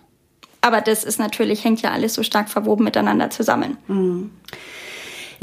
[0.61, 3.78] Aber das ist natürlich, hängt ja alles so stark verwoben miteinander zusammen.
[3.88, 4.32] Mhm.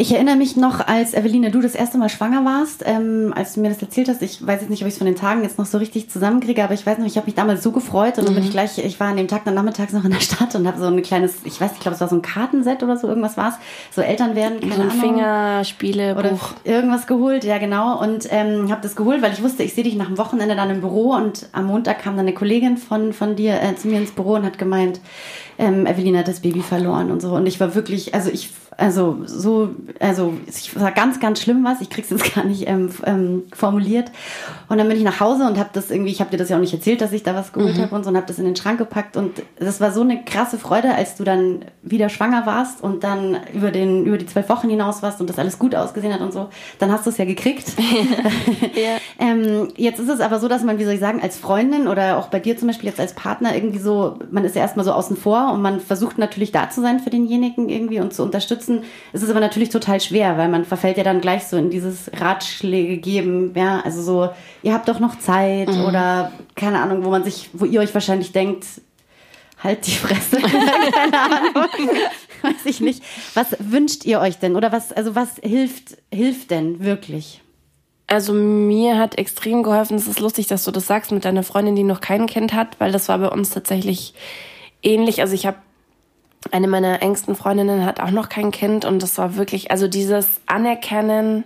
[0.01, 3.61] Ich erinnere mich noch, als Eveline, du das erste Mal schwanger warst, ähm, als du
[3.61, 4.23] mir das erzählt hast.
[4.23, 6.65] Ich weiß jetzt nicht, ob ich es von den Tagen jetzt noch so richtig zusammenkriege,
[6.65, 8.55] aber ich weiß noch, ich habe mich damals so gefreut und dann bin ich mhm.
[8.55, 10.87] gleich, ich war an dem Tag dann nachmittags noch in der Stadt und habe so
[10.87, 13.49] ein kleines, ich weiß, ich glaube, es war so ein Kartenset oder so, irgendwas war
[13.51, 13.55] es,
[13.95, 16.31] so Eltern werden, keine so ein Fingerspiele oder
[16.65, 18.01] irgendwas geholt, ja genau.
[18.01, 20.71] Und ähm, habe das geholt, weil ich wusste, ich sehe dich nach dem Wochenende dann
[20.71, 23.99] im Büro und am Montag kam dann eine Kollegin von von dir äh, zu mir
[23.99, 24.99] ins Büro und hat gemeint,
[25.61, 27.35] ähm, Evelyn hat das Baby verloren und so.
[27.35, 31.81] Und ich war wirklich, also ich, also so, also es war ganz, ganz schlimm was.
[31.81, 34.11] Ich krieg's jetzt gar nicht ähm, ähm, formuliert.
[34.69, 36.57] Und dann bin ich nach Hause und habe das irgendwie, ich habe dir das ja
[36.57, 37.83] auch nicht erzählt, dass ich da was geholt mhm.
[37.83, 39.17] habe und so und habe das in den Schrank gepackt.
[39.17, 43.37] Und das war so eine krasse Freude, als du dann wieder schwanger warst und dann
[43.53, 46.33] über den über die zwölf Wochen hinaus warst und das alles gut ausgesehen hat und
[46.33, 46.49] so.
[46.79, 47.73] Dann hast du es ja gekriegt.
[48.75, 48.99] ja.
[49.19, 52.17] ähm, jetzt ist es aber so, dass man, wie soll ich sagen, als Freundin oder
[52.17, 54.93] auch bei dir zum Beispiel jetzt als Partner irgendwie so, man ist ja erstmal so
[54.93, 58.70] außen vor und man versucht natürlich da zu sein für denjenigen irgendwie und zu unterstützen.
[59.13, 62.11] Es ist aber natürlich total schwer, weil man verfällt ja dann gleich so in dieses
[62.15, 64.31] Ratschläge geben, ja, also so,
[64.63, 65.85] ihr habt doch noch Zeit mhm.
[65.85, 68.65] oder keine Ahnung, wo man sich, wo ihr euch wahrscheinlich denkt,
[69.63, 71.55] halt die Fresse, keine Ahnung,
[72.43, 73.03] weiß ich nicht.
[73.35, 77.43] Was wünscht ihr euch denn oder was, also was hilft, hilft denn wirklich?
[78.07, 81.77] Also mir hat extrem geholfen, es ist lustig, dass du das sagst mit deiner Freundin,
[81.77, 84.15] die noch kein Kind hat, weil das war bei uns tatsächlich
[84.83, 85.21] ähnlich.
[85.21, 85.59] Also ich habe
[86.51, 90.41] eine meiner engsten Freundinnen hat auch noch kein Kind und das war wirklich, also dieses
[90.47, 91.45] Anerkennen,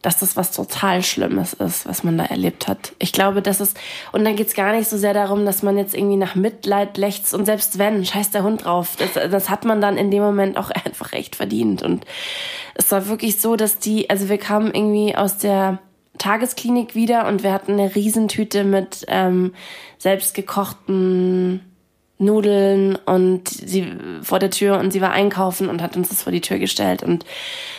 [0.00, 2.92] dass das was total Schlimmes ist, was man da erlebt hat.
[2.98, 3.78] Ich glaube, das ist,
[4.10, 7.32] und dann geht's gar nicht so sehr darum, dass man jetzt irgendwie nach Mitleid lechzt
[7.34, 10.56] und selbst wenn, scheiß der Hund drauf, das, das hat man dann in dem Moment
[10.56, 11.82] auch einfach echt verdient.
[11.82, 12.04] Und
[12.74, 15.78] es war wirklich so, dass die, also wir kamen irgendwie aus der
[16.18, 19.54] Tagesklinik wieder und wir hatten eine Riesentüte mit ähm,
[19.98, 21.71] selbstgekochten
[22.22, 23.92] Nudeln und sie
[24.22, 27.02] vor der Tür und sie war einkaufen und hat uns das vor die Tür gestellt
[27.02, 27.24] und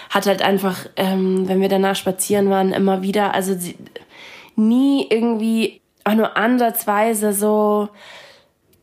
[0.10, 3.76] hat halt einfach, ähm, wenn wir danach spazieren waren, immer wieder, also sie,
[4.56, 7.90] nie irgendwie auch nur ansatzweise so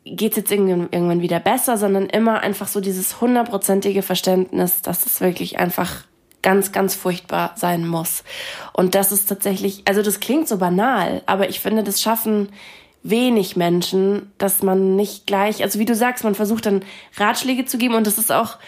[0.04, 5.58] geht's jetzt irgendwann wieder besser, sondern immer einfach so dieses hundertprozentige Verständnis, dass es wirklich
[5.58, 6.04] einfach
[6.42, 8.24] ganz, ganz furchtbar sein muss.
[8.72, 12.48] Und das ist tatsächlich, also das klingt so banal, aber ich finde, das schaffen
[13.02, 16.82] wenig Menschen, dass man nicht gleich, also wie du sagst, man versucht dann
[17.16, 18.58] Ratschläge zu geben und das ist auch,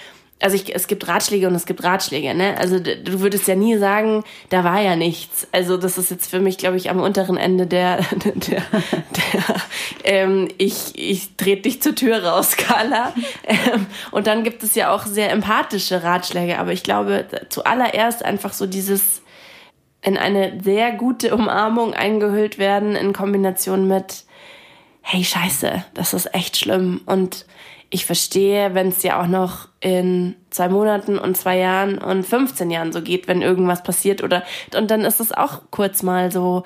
[0.43, 2.57] also ich, es gibt Ratschläge und es gibt Ratschläge, ne?
[2.59, 5.47] Also du würdest ja nie sagen, da war ja nichts.
[5.53, 9.57] Also das ist jetzt für mich, glaube ich, am unteren Ende der, der, der
[10.05, 13.15] ähm, ich, ich trete dich zur Tür raus, Carla.
[13.45, 18.53] Ähm, und dann gibt es ja auch sehr empathische Ratschläge, aber ich glaube zuallererst einfach
[18.53, 19.22] so dieses
[20.03, 24.25] in eine sehr gute Umarmung eingehüllt werden in Kombination mit,
[25.01, 27.01] hey Scheiße, das ist echt schlimm.
[27.07, 27.47] Und
[27.91, 32.71] ich verstehe, wenn es dir auch noch in zwei Monaten und zwei Jahren und 15
[32.71, 34.43] Jahren so geht, wenn irgendwas passiert oder,
[34.77, 36.65] und dann ist es auch kurz mal so,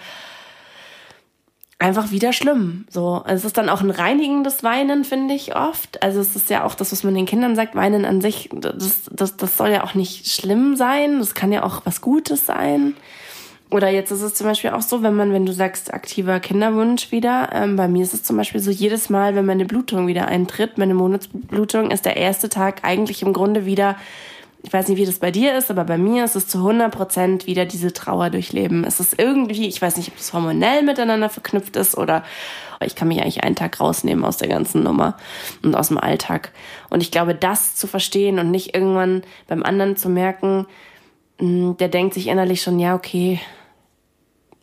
[1.79, 2.87] einfach wieder schlimm.
[2.89, 6.03] So, es ist dann auch ein reinigendes Weinen, finde ich oft.
[6.03, 9.03] Also es ist ja auch das, was man den Kindern sagt, Weinen an sich, das,
[9.11, 11.19] das, das soll ja auch nicht schlimm sein.
[11.19, 12.95] Das kann ja auch was Gutes sein.
[13.71, 17.11] Oder jetzt ist es zum Beispiel auch so, wenn man, wenn du sagst, aktiver Kinderwunsch
[17.11, 20.29] wieder, ähm, bei mir ist es zum Beispiel so, jedes Mal, wenn meine Blutung wieder
[20.29, 23.97] eintritt, meine Monatsblutung, ist der erste Tag eigentlich im Grunde wieder,
[24.63, 26.93] ich weiß nicht, wie das bei dir ist, aber bei mir ist es zu 100
[26.93, 28.85] Prozent wieder diese Trauer durchleben.
[28.85, 32.23] Es ist irgendwie, ich weiß nicht, ob es hormonell miteinander verknüpft ist oder
[32.85, 35.17] ich kann mich eigentlich einen Tag rausnehmen aus der ganzen Nummer
[35.63, 36.53] und aus dem Alltag.
[36.89, 40.67] Und ich glaube, das zu verstehen und nicht irgendwann beim anderen zu merken,
[41.41, 43.41] der denkt sich innerlich schon, ja, okay,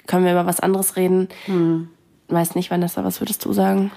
[0.08, 1.30] können wir über was anderes reden.
[1.46, 1.90] Hm.
[2.28, 3.92] Weiß nicht, Vanessa, was würdest du sagen?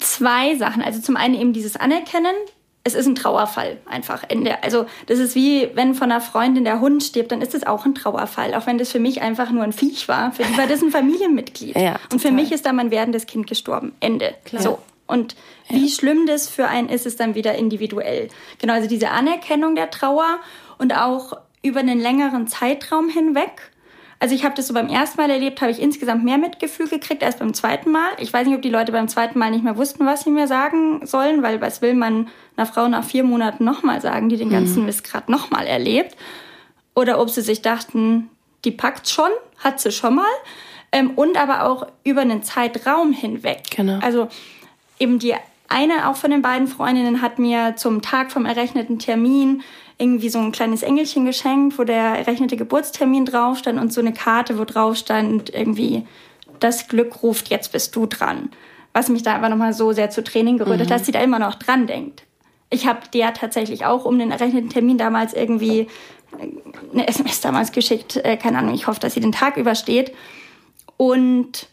[0.00, 0.82] Zwei Sachen.
[0.82, 2.34] Also zum einen eben dieses Anerkennen.
[2.82, 4.24] Es ist ein Trauerfall einfach.
[4.28, 4.62] Ende.
[4.62, 7.84] Also das ist wie, wenn von einer Freundin der Hund stirbt, dann ist es auch
[7.84, 8.54] ein Trauerfall.
[8.54, 10.32] Auch wenn das für mich einfach nur ein Viech war.
[10.32, 11.76] Für die war das ein Familienmitglied.
[11.76, 13.92] Ja, und für mich ist da mein werdendes Kind gestorben.
[14.00, 14.34] Ende.
[14.44, 14.62] Klar.
[14.62, 14.78] So.
[15.06, 15.34] Und
[15.68, 15.76] ja.
[15.76, 18.28] wie schlimm das für einen ist, ist dann wieder individuell.
[18.58, 20.38] Genau, also diese Anerkennung der Trauer
[20.78, 23.70] und auch über einen längeren Zeitraum hinweg
[24.18, 27.22] Also ich habe das so beim ersten Mal erlebt, habe ich insgesamt mehr Mitgefühl gekriegt
[27.22, 28.10] als beim zweiten Mal.
[28.18, 30.46] Ich weiß nicht, ob die Leute beim zweiten Mal nicht mehr wussten, was sie mir
[30.46, 34.48] sagen sollen, weil was will man einer Frau nach vier Monaten nochmal sagen, die den
[34.48, 34.52] mhm.
[34.52, 36.16] ganzen Mist gerade nochmal erlebt.
[36.94, 38.28] Oder ob sie sich dachten,
[38.64, 40.24] die packt schon, hat sie schon mal.
[40.92, 43.62] Ähm, und aber auch über einen Zeitraum hinweg.
[43.74, 44.00] Genau.
[44.00, 44.28] Also
[44.98, 45.34] eben die
[45.68, 49.62] eine auch von den beiden Freundinnen hat mir zum Tag vom errechneten Termin
[50.00, 54.12] irgendwie so ein kleines Engelchen geschenkt, wo der errechnete Geburtstermin drauf stand und so eine
[54.12, 56.06] Karte, wo drauf stand irgendwie,
[56.58, 58.50] das Glück ruft, jetzt bist du dran.
[58.92, 60.90] Was mich da einfach nochmal so sehr zu Training gerührt hat, mhm.
[60.90, 62.24] dass sie da immer noch dran denkt.
[62.70, 65.88] Ich habe der tatsächlich auch um den errechneten Termin damals irgendwie
[66.92, 70.12] eine SMS damals geschickt, äh, keine Ahnung, ich hoffe, dass sie den Tag übersteht.
[70.96, 71.66] Und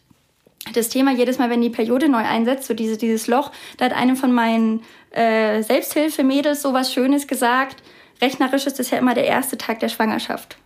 [0.73, 3.93] das Thema jedes Mal, wenn die Periode neu einsetzt, so diese, dieses Loch, da hat
[3.93, 7.83] eine von meinen äh, Selbsthilfemädels so was Schönes gesagt.
[8.21, 10.57] Rechnerisch ist das ja immer der erste Tag der Schwangerschaft.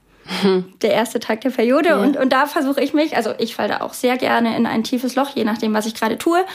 [0.81, 1.89] Der erste Tag der Periode.
[1.89, 1.97] Ja.
[1.97, 4.83] Und, und da versuche ich mich, also ich falle da auch sehr gerne in ein
[4.83, 6.45] tiefes Loch, je nachdem, was ich gerade tue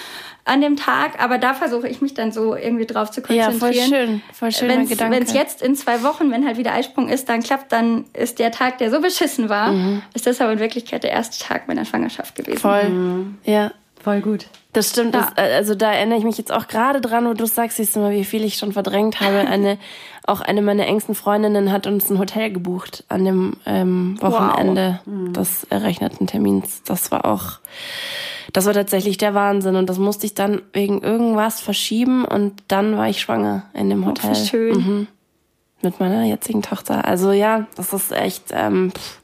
[0.45, 1.21] an dem Tag.
[1.23, 3.53] Aber da versuche ich mich dann so irgendwie drauf zu konzentrieren.
[3.53, 4.69] Ja, voll schön.
[4.69, 5.17] Voll Gedanke.
[5.17, 8.39] Wenn es jetzt in zwei Wochen, wenn halt wieder Eisprung ist, dann klappt, dann ist
[8.39, 10.03] der Tag, der so beschissen war, mhm.
[10.15, 12.59] ist das aber in Wirklichkeit der erste Tag meiner Schwangerschaft gewesen.
[12.59, 12.89] Voll.
[12.89, 13.39] Mhm.
[13.45, 13.73] Ja.
[14.03, 14.47] Voll gut.
[14.73, 15.15] Das stimmt.
[15.15, 15.33] Ja.
[15.35, 17.97] Das, äh, also da erinnere ich mich jetzt auch gerade dran, wo du sagst, siehst
[17.97, 19.39] du mal, wie viel ich schon verdrängt habe.
[19.39, 19.79] Eine,
[20.27, 25.15] auch eine meiner engsten Freundinnen hat uns ein Hotel gebucht an dem ähm, Wochenende wow.
[25.15, 25.33] Mhm.
[25.33, 26.83] des errechneten Termins.
[26.85, 27.59] Das war auch,
[28.53, 29.77] das war tatsächlich der Wahnsinn.
[29.77, 34.07] Und das musste ich dann wegen irgendwas verschieben und dann war ich schwanger in dem
[34.07, 34.33] Hotel.
[34.33, 34.77] Oh, schön.
[34.77, 35.07] Mhm.
[35.83, 37.05] Mit meiner jetzigen Tochter.
[37.05, 38.47] Also ja, das ist echt.
[38.53, 39.21] Ähm, pff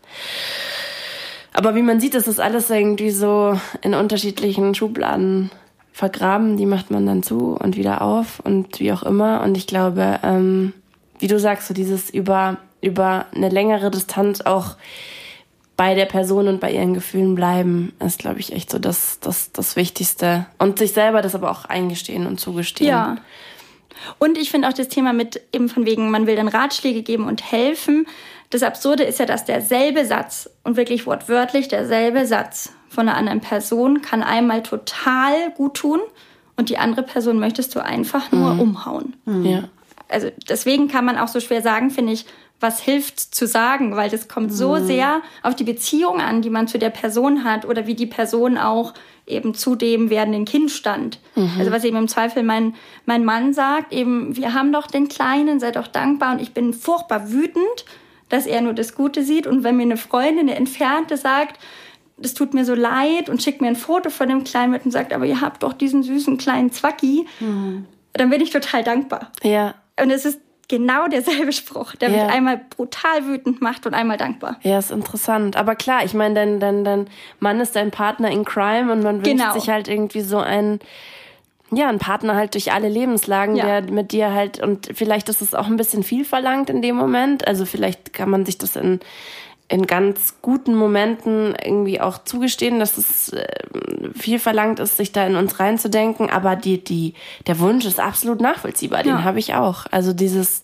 [1.53, 5.51] aber wie man sieht, ist das alles irgendwie so in unterschiedlichen Schubladen
[5.93, 6.57] vergraben.
[6.57, 9.43] Die macht man dann zu und wieder auf und wie auch immer.
[9.43, 10.73] Und ich glaube, ähm,
[11.23, 14.77] wie du sagst, so dieses über, über eine längere Distanz auch
[15.77, 19.53] bei der Person und bei ihren Gefühlen bleiben, ist, glaube ich, echt so das, das,
[19.53, 20.47] das Wichtigste.
[20.59, 22.91] Und sich selber das aber auch eingestehen und zugestehen.
[22.91, 23.17] Ja.
[24.19, 27.27] Und ich finde auch das Thema mit eben von wegen, man will dann Ratschläge geben
[27.27, 28.07] und helfen.
[28.51, 33.41] Das Absurde ist ja, dass derselbe Satz und wirklich wortwörtlich derselbe Satz von einer anderen
[33.41, 36.01] Person kann einmal total gut tun
[36.57, 38.61] und die andere Person möchtest du einfach nur mhm.
[38.61, 39.17] umhauen.
[39.25, 39.47] Mhm.
[39.47, 39.65] Ja.
[40.13, 42.27] Also deswegen kann man auch so schwer sagen, finde ich,
[42.61, 44.87] was hilft zu sagen, weil das kommt so mhm.
[44.87, 48.57] sehr auf die Beziehung an, die man zu der Person hat oder wie die Person
[48.57, 48.95] auch
[49.27, 51.19] eben zu dem werdenden Kind stand.
[51.35, 51.51] Mhm.
[51.59, 55.61] Also was eben im Zweifel mein, mein Mann sagt, eben, wir haben doch den Kleinen,
[55.61, 57.85] sei doch dankbar und ich bin furchtbar wütend,
[58.29, 59.47] dass er nur das Gute sieht.
[59.47, 61.59] Und wenn mir eine Freundin, eine Entfernte sagt,
[62.17, 64.91] das tut mir so leid und schickt mir ein Foto von dem Kleinen mit und
[64.91, 67.87] sagt, aber ihr habt doch diesen süßen kleinen Zwacki, mhm.
[68.13, 69.33] dann bin ich total dankbar.
[69.43, 69.75] Ja.
[70.01, 72.25] Und es ist genau derselbe Spruch, der ja.
[72.25, 74.59] mich einmal brutal wütend macht und einmal dankbar.
[74.63, 75.57] Ja, ist interessant.
[75.57, 77.07] Aber klar, ich meine, dein, dein, dein
[77.41, 79.53] Mann ist dein Partner in Crime und man wünscht genau.
[79.53, 80.81] sich halt irgendwie so ein
[81.75, 83.81] ja, ein Partner halt durch alle Lebenslagen, ja.
[83.81, 86.97] der mit dir halt, und vielleicht ist es auch ein bisschen viel verlangt in dem
[86.97, 87.47] Moment.
[87.49, 89.01] Also vielleicht kann man sich das in,
[89.73, 93.47] in ganz guten Momenten irgendwie auch zugestehen, dass es äh,
[94.15, 96.29] viel verlangt ist, sich da in uns reinzudenken.
[96.29, 97.15] Aber die, die,
[97.47, 99.03] der Wunsch ist absolut nachvollziehbar.
[99.03, 99.25] Den ja.
[99.25, 99.87] habe ich auch.
[99.91, 100.63] Also dieses,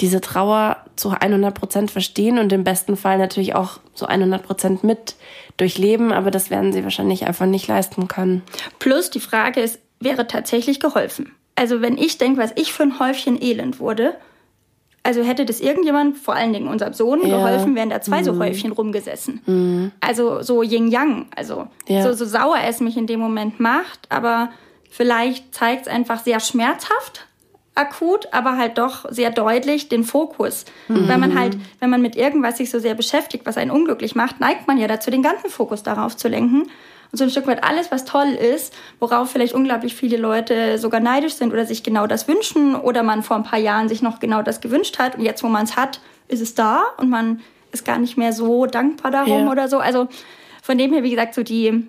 [0.00, 4.82] diese Trauer zu 100 Prozent verstehen und im besten Fall natürlich auch zu 100 Prozent
[4.82, 5.16] mit
[5.58, 8.42] durchleben, aber das werden sie wahrscheinlich einfach nicht leisten können.
[8.78, 11.32] Plus die Frage ist, wäre tatsächlich geholfen.
[11.54, 14.16] Also wenn ich denke, was ich für ein Häufchen Elend wurde,
[15.06, 17.36] also hätte das irgendjemand, vor allen Dingen unserem Sohn, ja.
[17.36, 18.24] geholfen, wären da zwei mhm.
[18.24, 19.40] so Häufchen rumgesessen.
[19.46, 19.92] Mhm.
[20.00, 21.26] Also so Yin-Yang.
[21.34, 22.02] Also ja.
[22.02, 24.50] so, so sauer es mich in dem Moment macht, aber
[24.90, 27.28] vielleicht zeigt es einfach sehr schmerzhaft,
[27.76, 30.64] akut, aber halt doch sehr deutlich den Fokus.
[30.88, 31.06] Mhm.
[31.06, 34.40] Wenn man halt, wenn man mit irgendwas sich so sehr beschäftigt, was einen unglücklich macht,
[34.40, 36.66] neigt man ja dazu, den ganzen Fokus darauf zu lenken
[37.12, 41.00] und so ein Stück weit alles, was toll ist, worauf vielleicht unglaublich viele Leute sogar
[41.00, 44.20] neidisch sind oder sich genau das wünschen oder man vor ein paar Jahren sich noch
[44.20, 47.40] genau das gewünscht hat und jetzt, wo man es hat, ist es da und man
[47.72, 49.50] ist gar nicht mehr so dankbar darum ja.
[49.50, 49.78] oder so.
[49.78, 50.08] Also
[50.62, 51.88] von dem her, wie gesagt, so die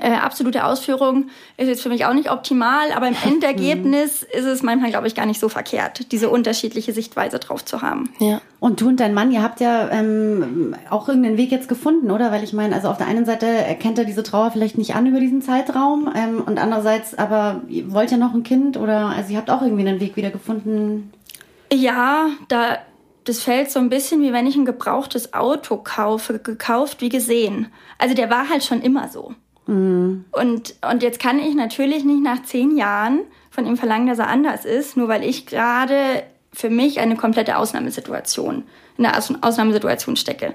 [0.00, 4.62] äh, absolute Ausführung ist jetzt für mich auch nicht optimal, aber im Endergebnis ist es
[4.62, 8.10] manchmal, glaube ich, gar nicht so verkehrt, diese unterschiedliche Sichtweise drauf zu haben.
[8.18, 8.40] Ja.
[8.60, 12.30] Und du und dein Mann, ihr habt ja ähm, auch irgendeinen Weg jetzt gefunden, oder?
[12.30, 15.06] Weil ich meine, also auf der einen Seite erkennt er diese Trauer vielleicht nicht an
[15.06, 19.32] über diesen Zeitraum ähm, und andererseits, aber ihr wollt ja noch ein Kind oder also
[19.32, 21.12] ihr habt auch irgendwie einen Weg wieder gefunden.
[21.72, 22.78] Ja, da
[23.24, 27.68] das fällt so ein bisschen wie wenn ich ein gebrauchtes Auto kaufe, gekauft wie gesehen.
[27.98, 29.34] Also der war halt schon immer so.
[29.66, 30.24] Mhm.
[30.32, 34.28] Und, und jetzt kann ich natürlich nicht nach zehn Jahren von ihm verlangen, dass er
[34.28, 38.64] anders ist, nur weil ich gerade für mich eine komplette Ausnahmesituation,
[38.98, 40.54] in einer Ausnahmesituation stecke.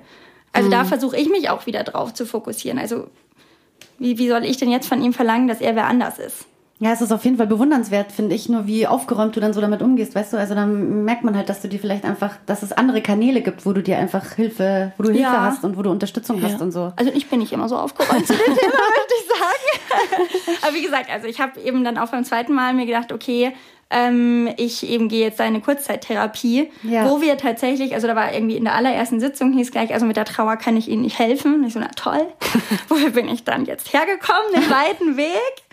[0.54, 0.72] Also mhm.
[0.72, 2.80] da versuche ich mich auch wieder drauf zu fokussieren.
[2.80, 3.08] Also
[4.00, 6.46] wie, wie soll ich denn jetzt von ihm verlangen, dass er wer anders ist?
[6.80, 9.62] Ja, es ist auf jeden Fall bewundernswert, finde ich, nur wie aufgeräumt du dann so
[9.62, 10.38] damit umgehst, weißt du?
[10.38, 13.66] Also dann merkt man halt, dass du dir vielleicht einfach, dass es andere Kanäle gibt,
[13.66, 15.42] wo du dir einfach Hilfe, wo du Hilfe ja.
[15.42, 16.50] hast und wo du Unterstützung ja.
[16.50, 16.94] hast und so.
[16.96, 20.58] Also ich bin nicht immer so aufgeräumt zu dem Thema, möchte ich sagen.
[20.62, 23.54] Aber wie gesagt, also ich habe eben dann auch beim zweiten Mal mir gedacht, okay,
[23.90, 27.10] ähm, ich eben gehe jetzt eine Kurzzeittherapie, ja.
[27.10, 30.18] wo wir tatsächlich, also da war irgendwie in der allerersten Sitzung hieß gleich, also mit
[30.18, 31.56] der Trauer kann ich Ihnen nicht helfen.
[31.56, 32.28] Und ich so, na toll,
[32.90, 35.64] woher bin ich dann jetzt hergekommen, den weiten Weg?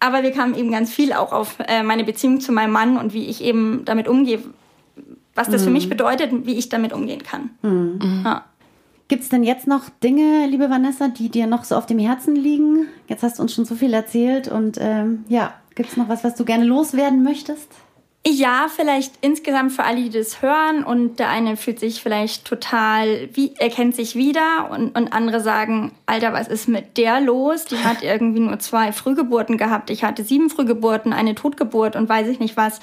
[0.00, 3.14] Aber wir kamen eben ganz viel auch auf äh, meine Beziehung zu meinem Mann und
[3.14, 4.40] wie ich eben damit umgehe,
[5.34, 5.66] was das mhm.
[5.66, 7.50] für mich bedeutet, wie ich damit umgehen kann.
[7.62, 8.22] Mhm.
[8.24, 8.44] Ja.
[9.08, 12.34] Gibt es denn jetzt noch Dinge, liebe Vanessa, die dir noch so auf dem Herzen
[12.34, 12.88] liegen?
[13.08, 16.24] Jetzt hast du uns schon so viel erzählt und ähm, ja, Gibt es noch was,
[16.24, 17.68] was du gerne loswerden möchtest?
[18.28, 23.28] Ja, vielleicht insgesamt für alle, die das hören und der eine fühlt sich vielleicht total,
[23.32, 27.66] wie, erkennt sich wieder und, und andere sagen, Alter, was ist mit der los?
[27.66, 29.90] Die hat irgendwie nur zwei Frühgeburten gehabt.
[29.90, 32.80] Ich hatte sieben Frühgeburten, eine Totgeburt und weiß ich nicht was.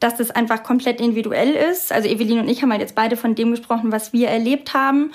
[0.00, 1.92] Dass das einfach komplett individuell ist.
[1.92, 5.12] Also Evelyn und ich haben halt jetzt beide von dem gesprochen, was wir erlebt haben.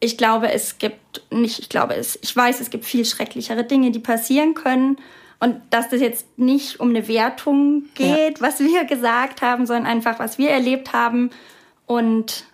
[0.00, 3.92] Ich glaube, es gibt nicht, ich glaube es, ich weiß, es gibt viel schrecklichere Dinge,
[3.92, 4.98] die passieren können.
[5.40, 8.46] Und dass das jetzt nicht um eine Wertung geht, ja.
[8.46, 11.30] was wir gesagt haben, sondern einfach, was wir erlebt haben.
[11.86, 12.44] Und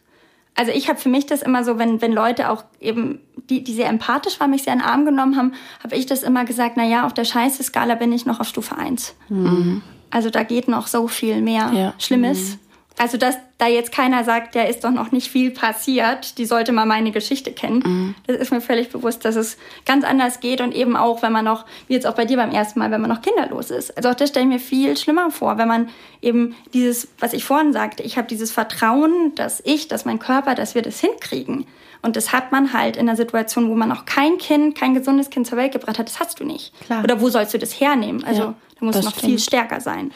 [0.55, 3.21] also ich habe für mich das immer so, wenn, wenn Leute auch eben,
[3.51, 6.23] die, die sehr empathisch waren, mich sehr in den Arm genommen haben, habe ich das
[6.23, 9.17] immer gesagt, na ja, auf der Scheiße-Skala bin ich noch auf Stufe 1.
[9.29, 9.83] Mhm.
[10.11, 11.95] Also da geht noch so viel mehr ja.
[11.99, 12.55] Schlimmes.
[12.55, 12.59] Mhm.
[12.99, 16.73] Also, dass da jetzt keiner sagt, ja, ist doch noch nicht viel passiert, die sollte
[16.73, 17.83] mal meine Geschichte kennen.
[17.85, 18.15] Mhm.
[18.27, 21.45] Das ist mir völlig bewusst, dass es ganz anders geht und eben auch, wenn man
[21.45, 23.97] noch, wie jetzt auch bei dir beim ersten Mal, wenn man noch kinderlos ist.
[23.97, 25.91] Also auch das stelle ich mir viel schlimmer vor, wenn man
[26.23, 30.55] eben dieses, was ich vorhin sagte, ich habe dieses Vertrauen, dass ich, dass mein Körper,
[30.55, 31.67] dass wir das hinkriegen.
[32.03, 35.31] Und das hat man halt in einer Situation, wo man noch kein Kind, kein gesundes
[35.31, 36.09] Kind zur Welt gebracht hat.
[36.09, 36.73] Das hast du nicht.
[36.85, 37.03] Klar.
[37.03, 38.25] Oder wo sollst du das hernehmen?
[38.25, 39.25] Also ja, da muss noch stimmt.
[39.25, 40.13] viel stärker sein.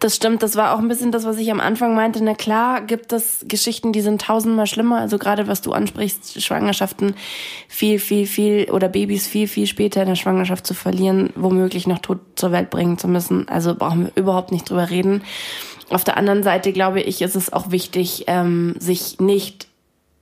[0.00, 0.42] Das stimmt.
[0.42, 2.22] Das war auch ein bisschen das, was ich am Anfang meinte.
[2.24, 4.98] Na klar gibt es Geschichten, die sind tausendmal schlimmer.
[4.98, 7.14] Also gerade was du ansprichst, Schwangerschaften
[7.68, 12.00] viel, viel, viel oder Babys viel, viel später in der Schwangerschaft zu verlieren, womöglich noch
[12.00, 13.48] tot zur Welt bringen zu müssen.
[13.48, 15.22] Also brauchen wir überhaupt nicht drüber reden.
[15.90, 19.69] Auf der anderen Seite glaube ich, ist es auch wichtig, ähm, sich nicht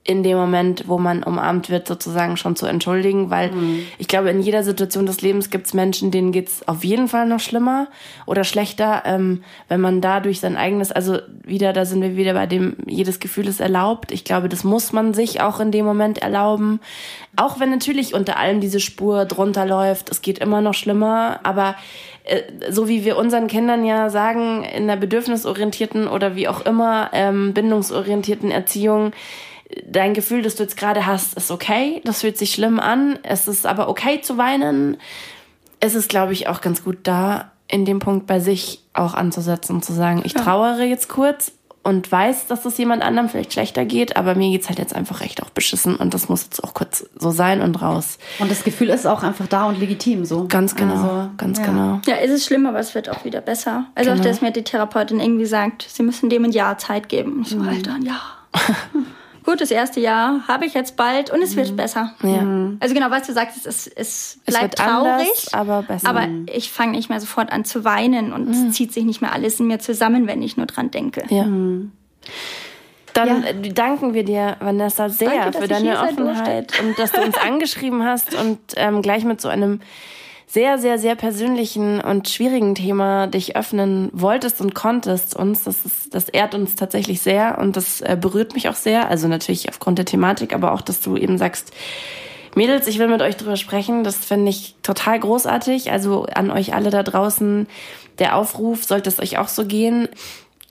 [0.09, 3.83] in dem Moment, wo man umarmt wird, sozusagen schon zu entschuldigen, weil mhm.
[3.99, 7.27] ich glaube, in jeder Situation des Lebens gibt es Menschen, denen geht's auf jeden Fall
[7.27, 7.89] noch schlimmer
[8.25, 12.47] oder schlechter, ähm, wenn man dadurch sein eigenes, also wieder, da sind wir wieder bei
[12.47, 14.11] dem, jedes Gefühl ist erlaubt.
[14.11, 16.81] Ich glaube, das muss man sich auch in dem Moment erlauben.
[17.37, 21.77] Auch wenn natürlich unter allem diese Spur drunter läuft, es geht immer noch schlimmer, aber
[22.25, 27.11] äh, so wie wir unseren Kindern ja sagen, in der bedürfnisorientierten oder wie auch immer
[27.13, 29.13] ähm, bindungsorientierten Erziehung,
[29.87, 32.01] dein Gefühl, das du jetzt gerade hast, ist okay.
[32.05, 33.19] Das fühlt sich schlimm an.
[33.23, 34.97] Es ist aber okay zu weinen.
[35.81, 39.77] Es ist, glaube ich, auch ganz gut da, in dem Punkt bei sich auch anzusetzen
[39.77, 41.53] und zu sagen, ich trauere jetzt kurz
[41.85, 45.21] und weiß, dass es jemand anderem vielleicht schlechter geht, aber mir geht's halt jetzt einfach
[45.21, 48.19] recht auch beschissen und das muss jetzt auch kurz so sein und raus.
[48.41, 50.47] Und das Gefühl ist auch einfach da und legitim so.
[50.49, 51.67] Ganz genau, also, ganz ja.
[51.67, 52.01] genau.
[52.07, 53.87] Ja, ist es schlimm, aber es wird auch wieder besser.
[53.95, 54.21] Also genau.
[54.21, 57.43] auch, dass mir die Therapeutin irgendwie sagt, sie müssen dem ein Jahr Zeit geben.
[57.43, 57.69] Ich so, mhm.
[57.69, 58.21] Alter, ein Jahr.
[59.49, 61.77] gut, das erste Jahr habe ich jetzt bald und es wird mhm.
[61.77, 62.13] besser.
[62.23, 62.47] Ja.
[62.81, 66.07] Also genau, was du sagst, es, es bleibt es traurig, anders, aber besser.
[66.07, 68.69] Aber ich fange nicht mehr sofort an zu weinen und mhm.
[68.69, 71.23] es zieht sich nicht mehr alles in mir zusammen, wenn ich nur dran denke.
[71.31, 71.45] Ja.
[71.45, 71.93] Mhm.
[73.15, 73.71] Dann ja.
[73.73, 78.35] Danken wir dir, Vanessa, sehr Danke, für deine Offenheit und dass du uns angeschrieben hast
[78.35, 79.81] und ähm, gleich mit so einem
[80.51, 85.65] sehr, sehr, sehr persönlichen und schwierigen Thema dich öffnen wolltest und konntest uns.
[85.65, 89.09] Das, ist, das ehrt uns tatsächlich sehr und das äh, berührt mich auch sehr.
[89.11, 91.73] Also natürlich aufgrund der Thematik, aber auch, dass du eben sagst,
[92.55, 94.05] Mädels, ich will mit euch drüber sprechen.
[94.05, 95.93] Das finde ich total großartig.
[95.93, 97.67] Also an euch alle da draußen
[98.19, 100.09] der Aufruf, sollte es euch auch so gehen,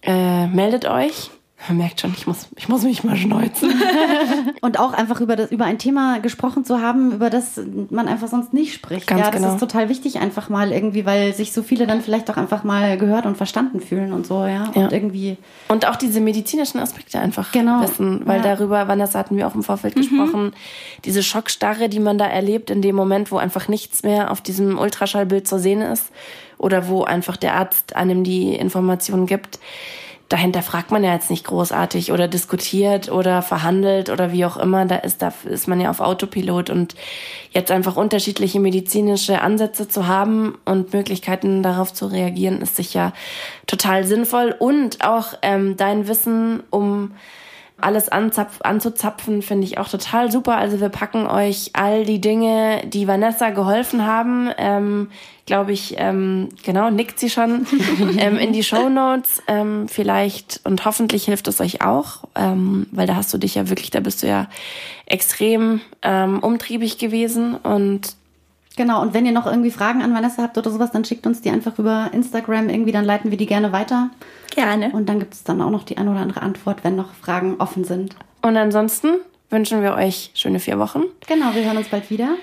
[0.01, 1.29] äh, meldet euch.
[1.67, 3.73] Man merkt schon, ich muss, ich muss mich mal schneuzen.
[4.61, 8.27] und auch einfach über das, über ein Thema gesprochen zu haben, über das man einfach
[8.27, 9.07] sonst nicht spricht.
[9.07, 9.53] Ganz ja, das genau.
[9.53, 12.97] ist total wichtig einfach mal irgendwie, weil sich so viele dann vielleicht auch einfach mal
[12.97, 14.71] gehört und verstanden fühlen und so, ja.
[14.75, 14.83] ja.
[14.83, 15.37] Und irgendwie.
[15.67, 17.81] Und auch diese medizinischen Aspekte einfach genau.
[17.81, 18.55] wissen, weil ja.
[18.55, 20.01] darüber, Vanessa hatten wir auch im Vorfeld mhm.
[20.01, 20.51] gesprochen,
[21.05, 24.77] diese Schockstarre, die man da erlebt in dem Moment, wo einfach nichts mehr auf diesem
[24.77, 26.05] Ultraschallbild zu sehen ist
[26.59, 29.59] oder wo einfach der Arzt einem die Informationen gibt
[30.29, 34.85] dahinter fragt man ja jetzt nicht großartig oder diskutiert oder verhandelt oder wie auch immer.
[34.85, 36.95] Da ist, da ist man ja auf Autopilot und
[37.51, 43.13] jetzt einfach unterschiedliche medizinische Ansätze zu haben und Möglichkeiten darauf zu reagieren, ist sicher
[43.67, 47.13] total sinnvoll und auch ähm, dein Wissen um
[47.79, 50.57] alles anzapf anzuzapfen, finde ich auch total super.
[50.57, 55.09] Also wir packen euch all die Dinge, die Vanessa geholfen haben, ähm,
[55.47, 57.65] glaube ich, ähm, genau, nickt sie schon,
[58.19, 59.41] ähm, in die Show Notes.
[59.47, 63.67] Ähm, vielleicht und hoffentlich hilft es euch auch, ähm, weil da hast du dich ja
[63.69, 64.47] wirklich, da bist du ja
[65.07, 68.15] extrem ähm, umtriebig gewesen und
[68.75, 71.41] Genau, und wenn ihr noch irgendwie Fragen an Vanessa habt oder sowas, dann schickt uns
[71.41, 74.11] die einfach über Instagram irgendwie, dann leiten wir die gerne weiter.
[74.53, 74.91] Gerne.
[74.91, 77.55] Und dann gibt es dann auch noch die ein oder andere Antwort, wenn noch Fragen
[77.57, 78.15] offen sind.
[78.43, 79.15] Und ansonsten
[79.49, 81.05] wünschen wir euch schöne vier Wochen.
[81.27, 82.35] Genau, wir hören uns bald wieder.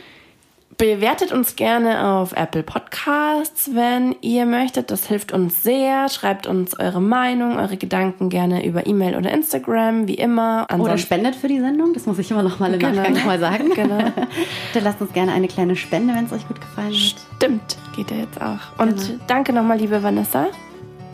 [0.77, 4.91] Bewertet uns gerne auf Apple Podcasts, wenn ihr möchtet.
[4.91, 6.09] Das hilft uns sehr.
[6.09, 10.67] Schreibt uns eure Meinung, eure Gedanken gerne über E-Mail oder Instagram, wie immer.
[10.69, 11.93] Ansonsten oder spendet für die Sendung.
[11.95, 13.03] Das muss ich immer noch mal im genau.
[13.03, 13.65] Nachgang mal sagen.
[13.75, 13.99] Genau.
[14.75, 16.95] Dann lasst uns gerne eine kleine Spende, wenn es euch gut gefallen hat.
[17.37, 18.79] Stimmt, geht ja jetzt auch.
[18.79, 19.21] Und genau.
[19.27, 20.47] danke nochmal, liebe Vanessa.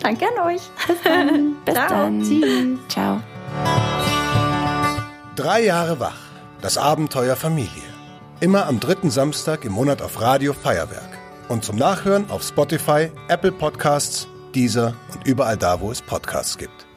[0.03, 0.63] Danke an euch.
[0.87, 1.57] Bis dann.
[1.65, 1.89] Bis Ciao.
[1.89, 2.23] dann.
[2.23, 2.79] Tschüss.
[2.89, 3.21] Ciao.
[5.37, 6.19] Drei Jahre wach.
[6.61, 7.90] Das Abenteuer Familie.
[8.43, 11.19] Immer am dritten Samstag im Monat auf Radio Feuerwerk.
[11.51, 16.90] Und zum Nachhören auf Spotify, Apple Podcasts, Deezer und überall da, wo es Podcasts gibt.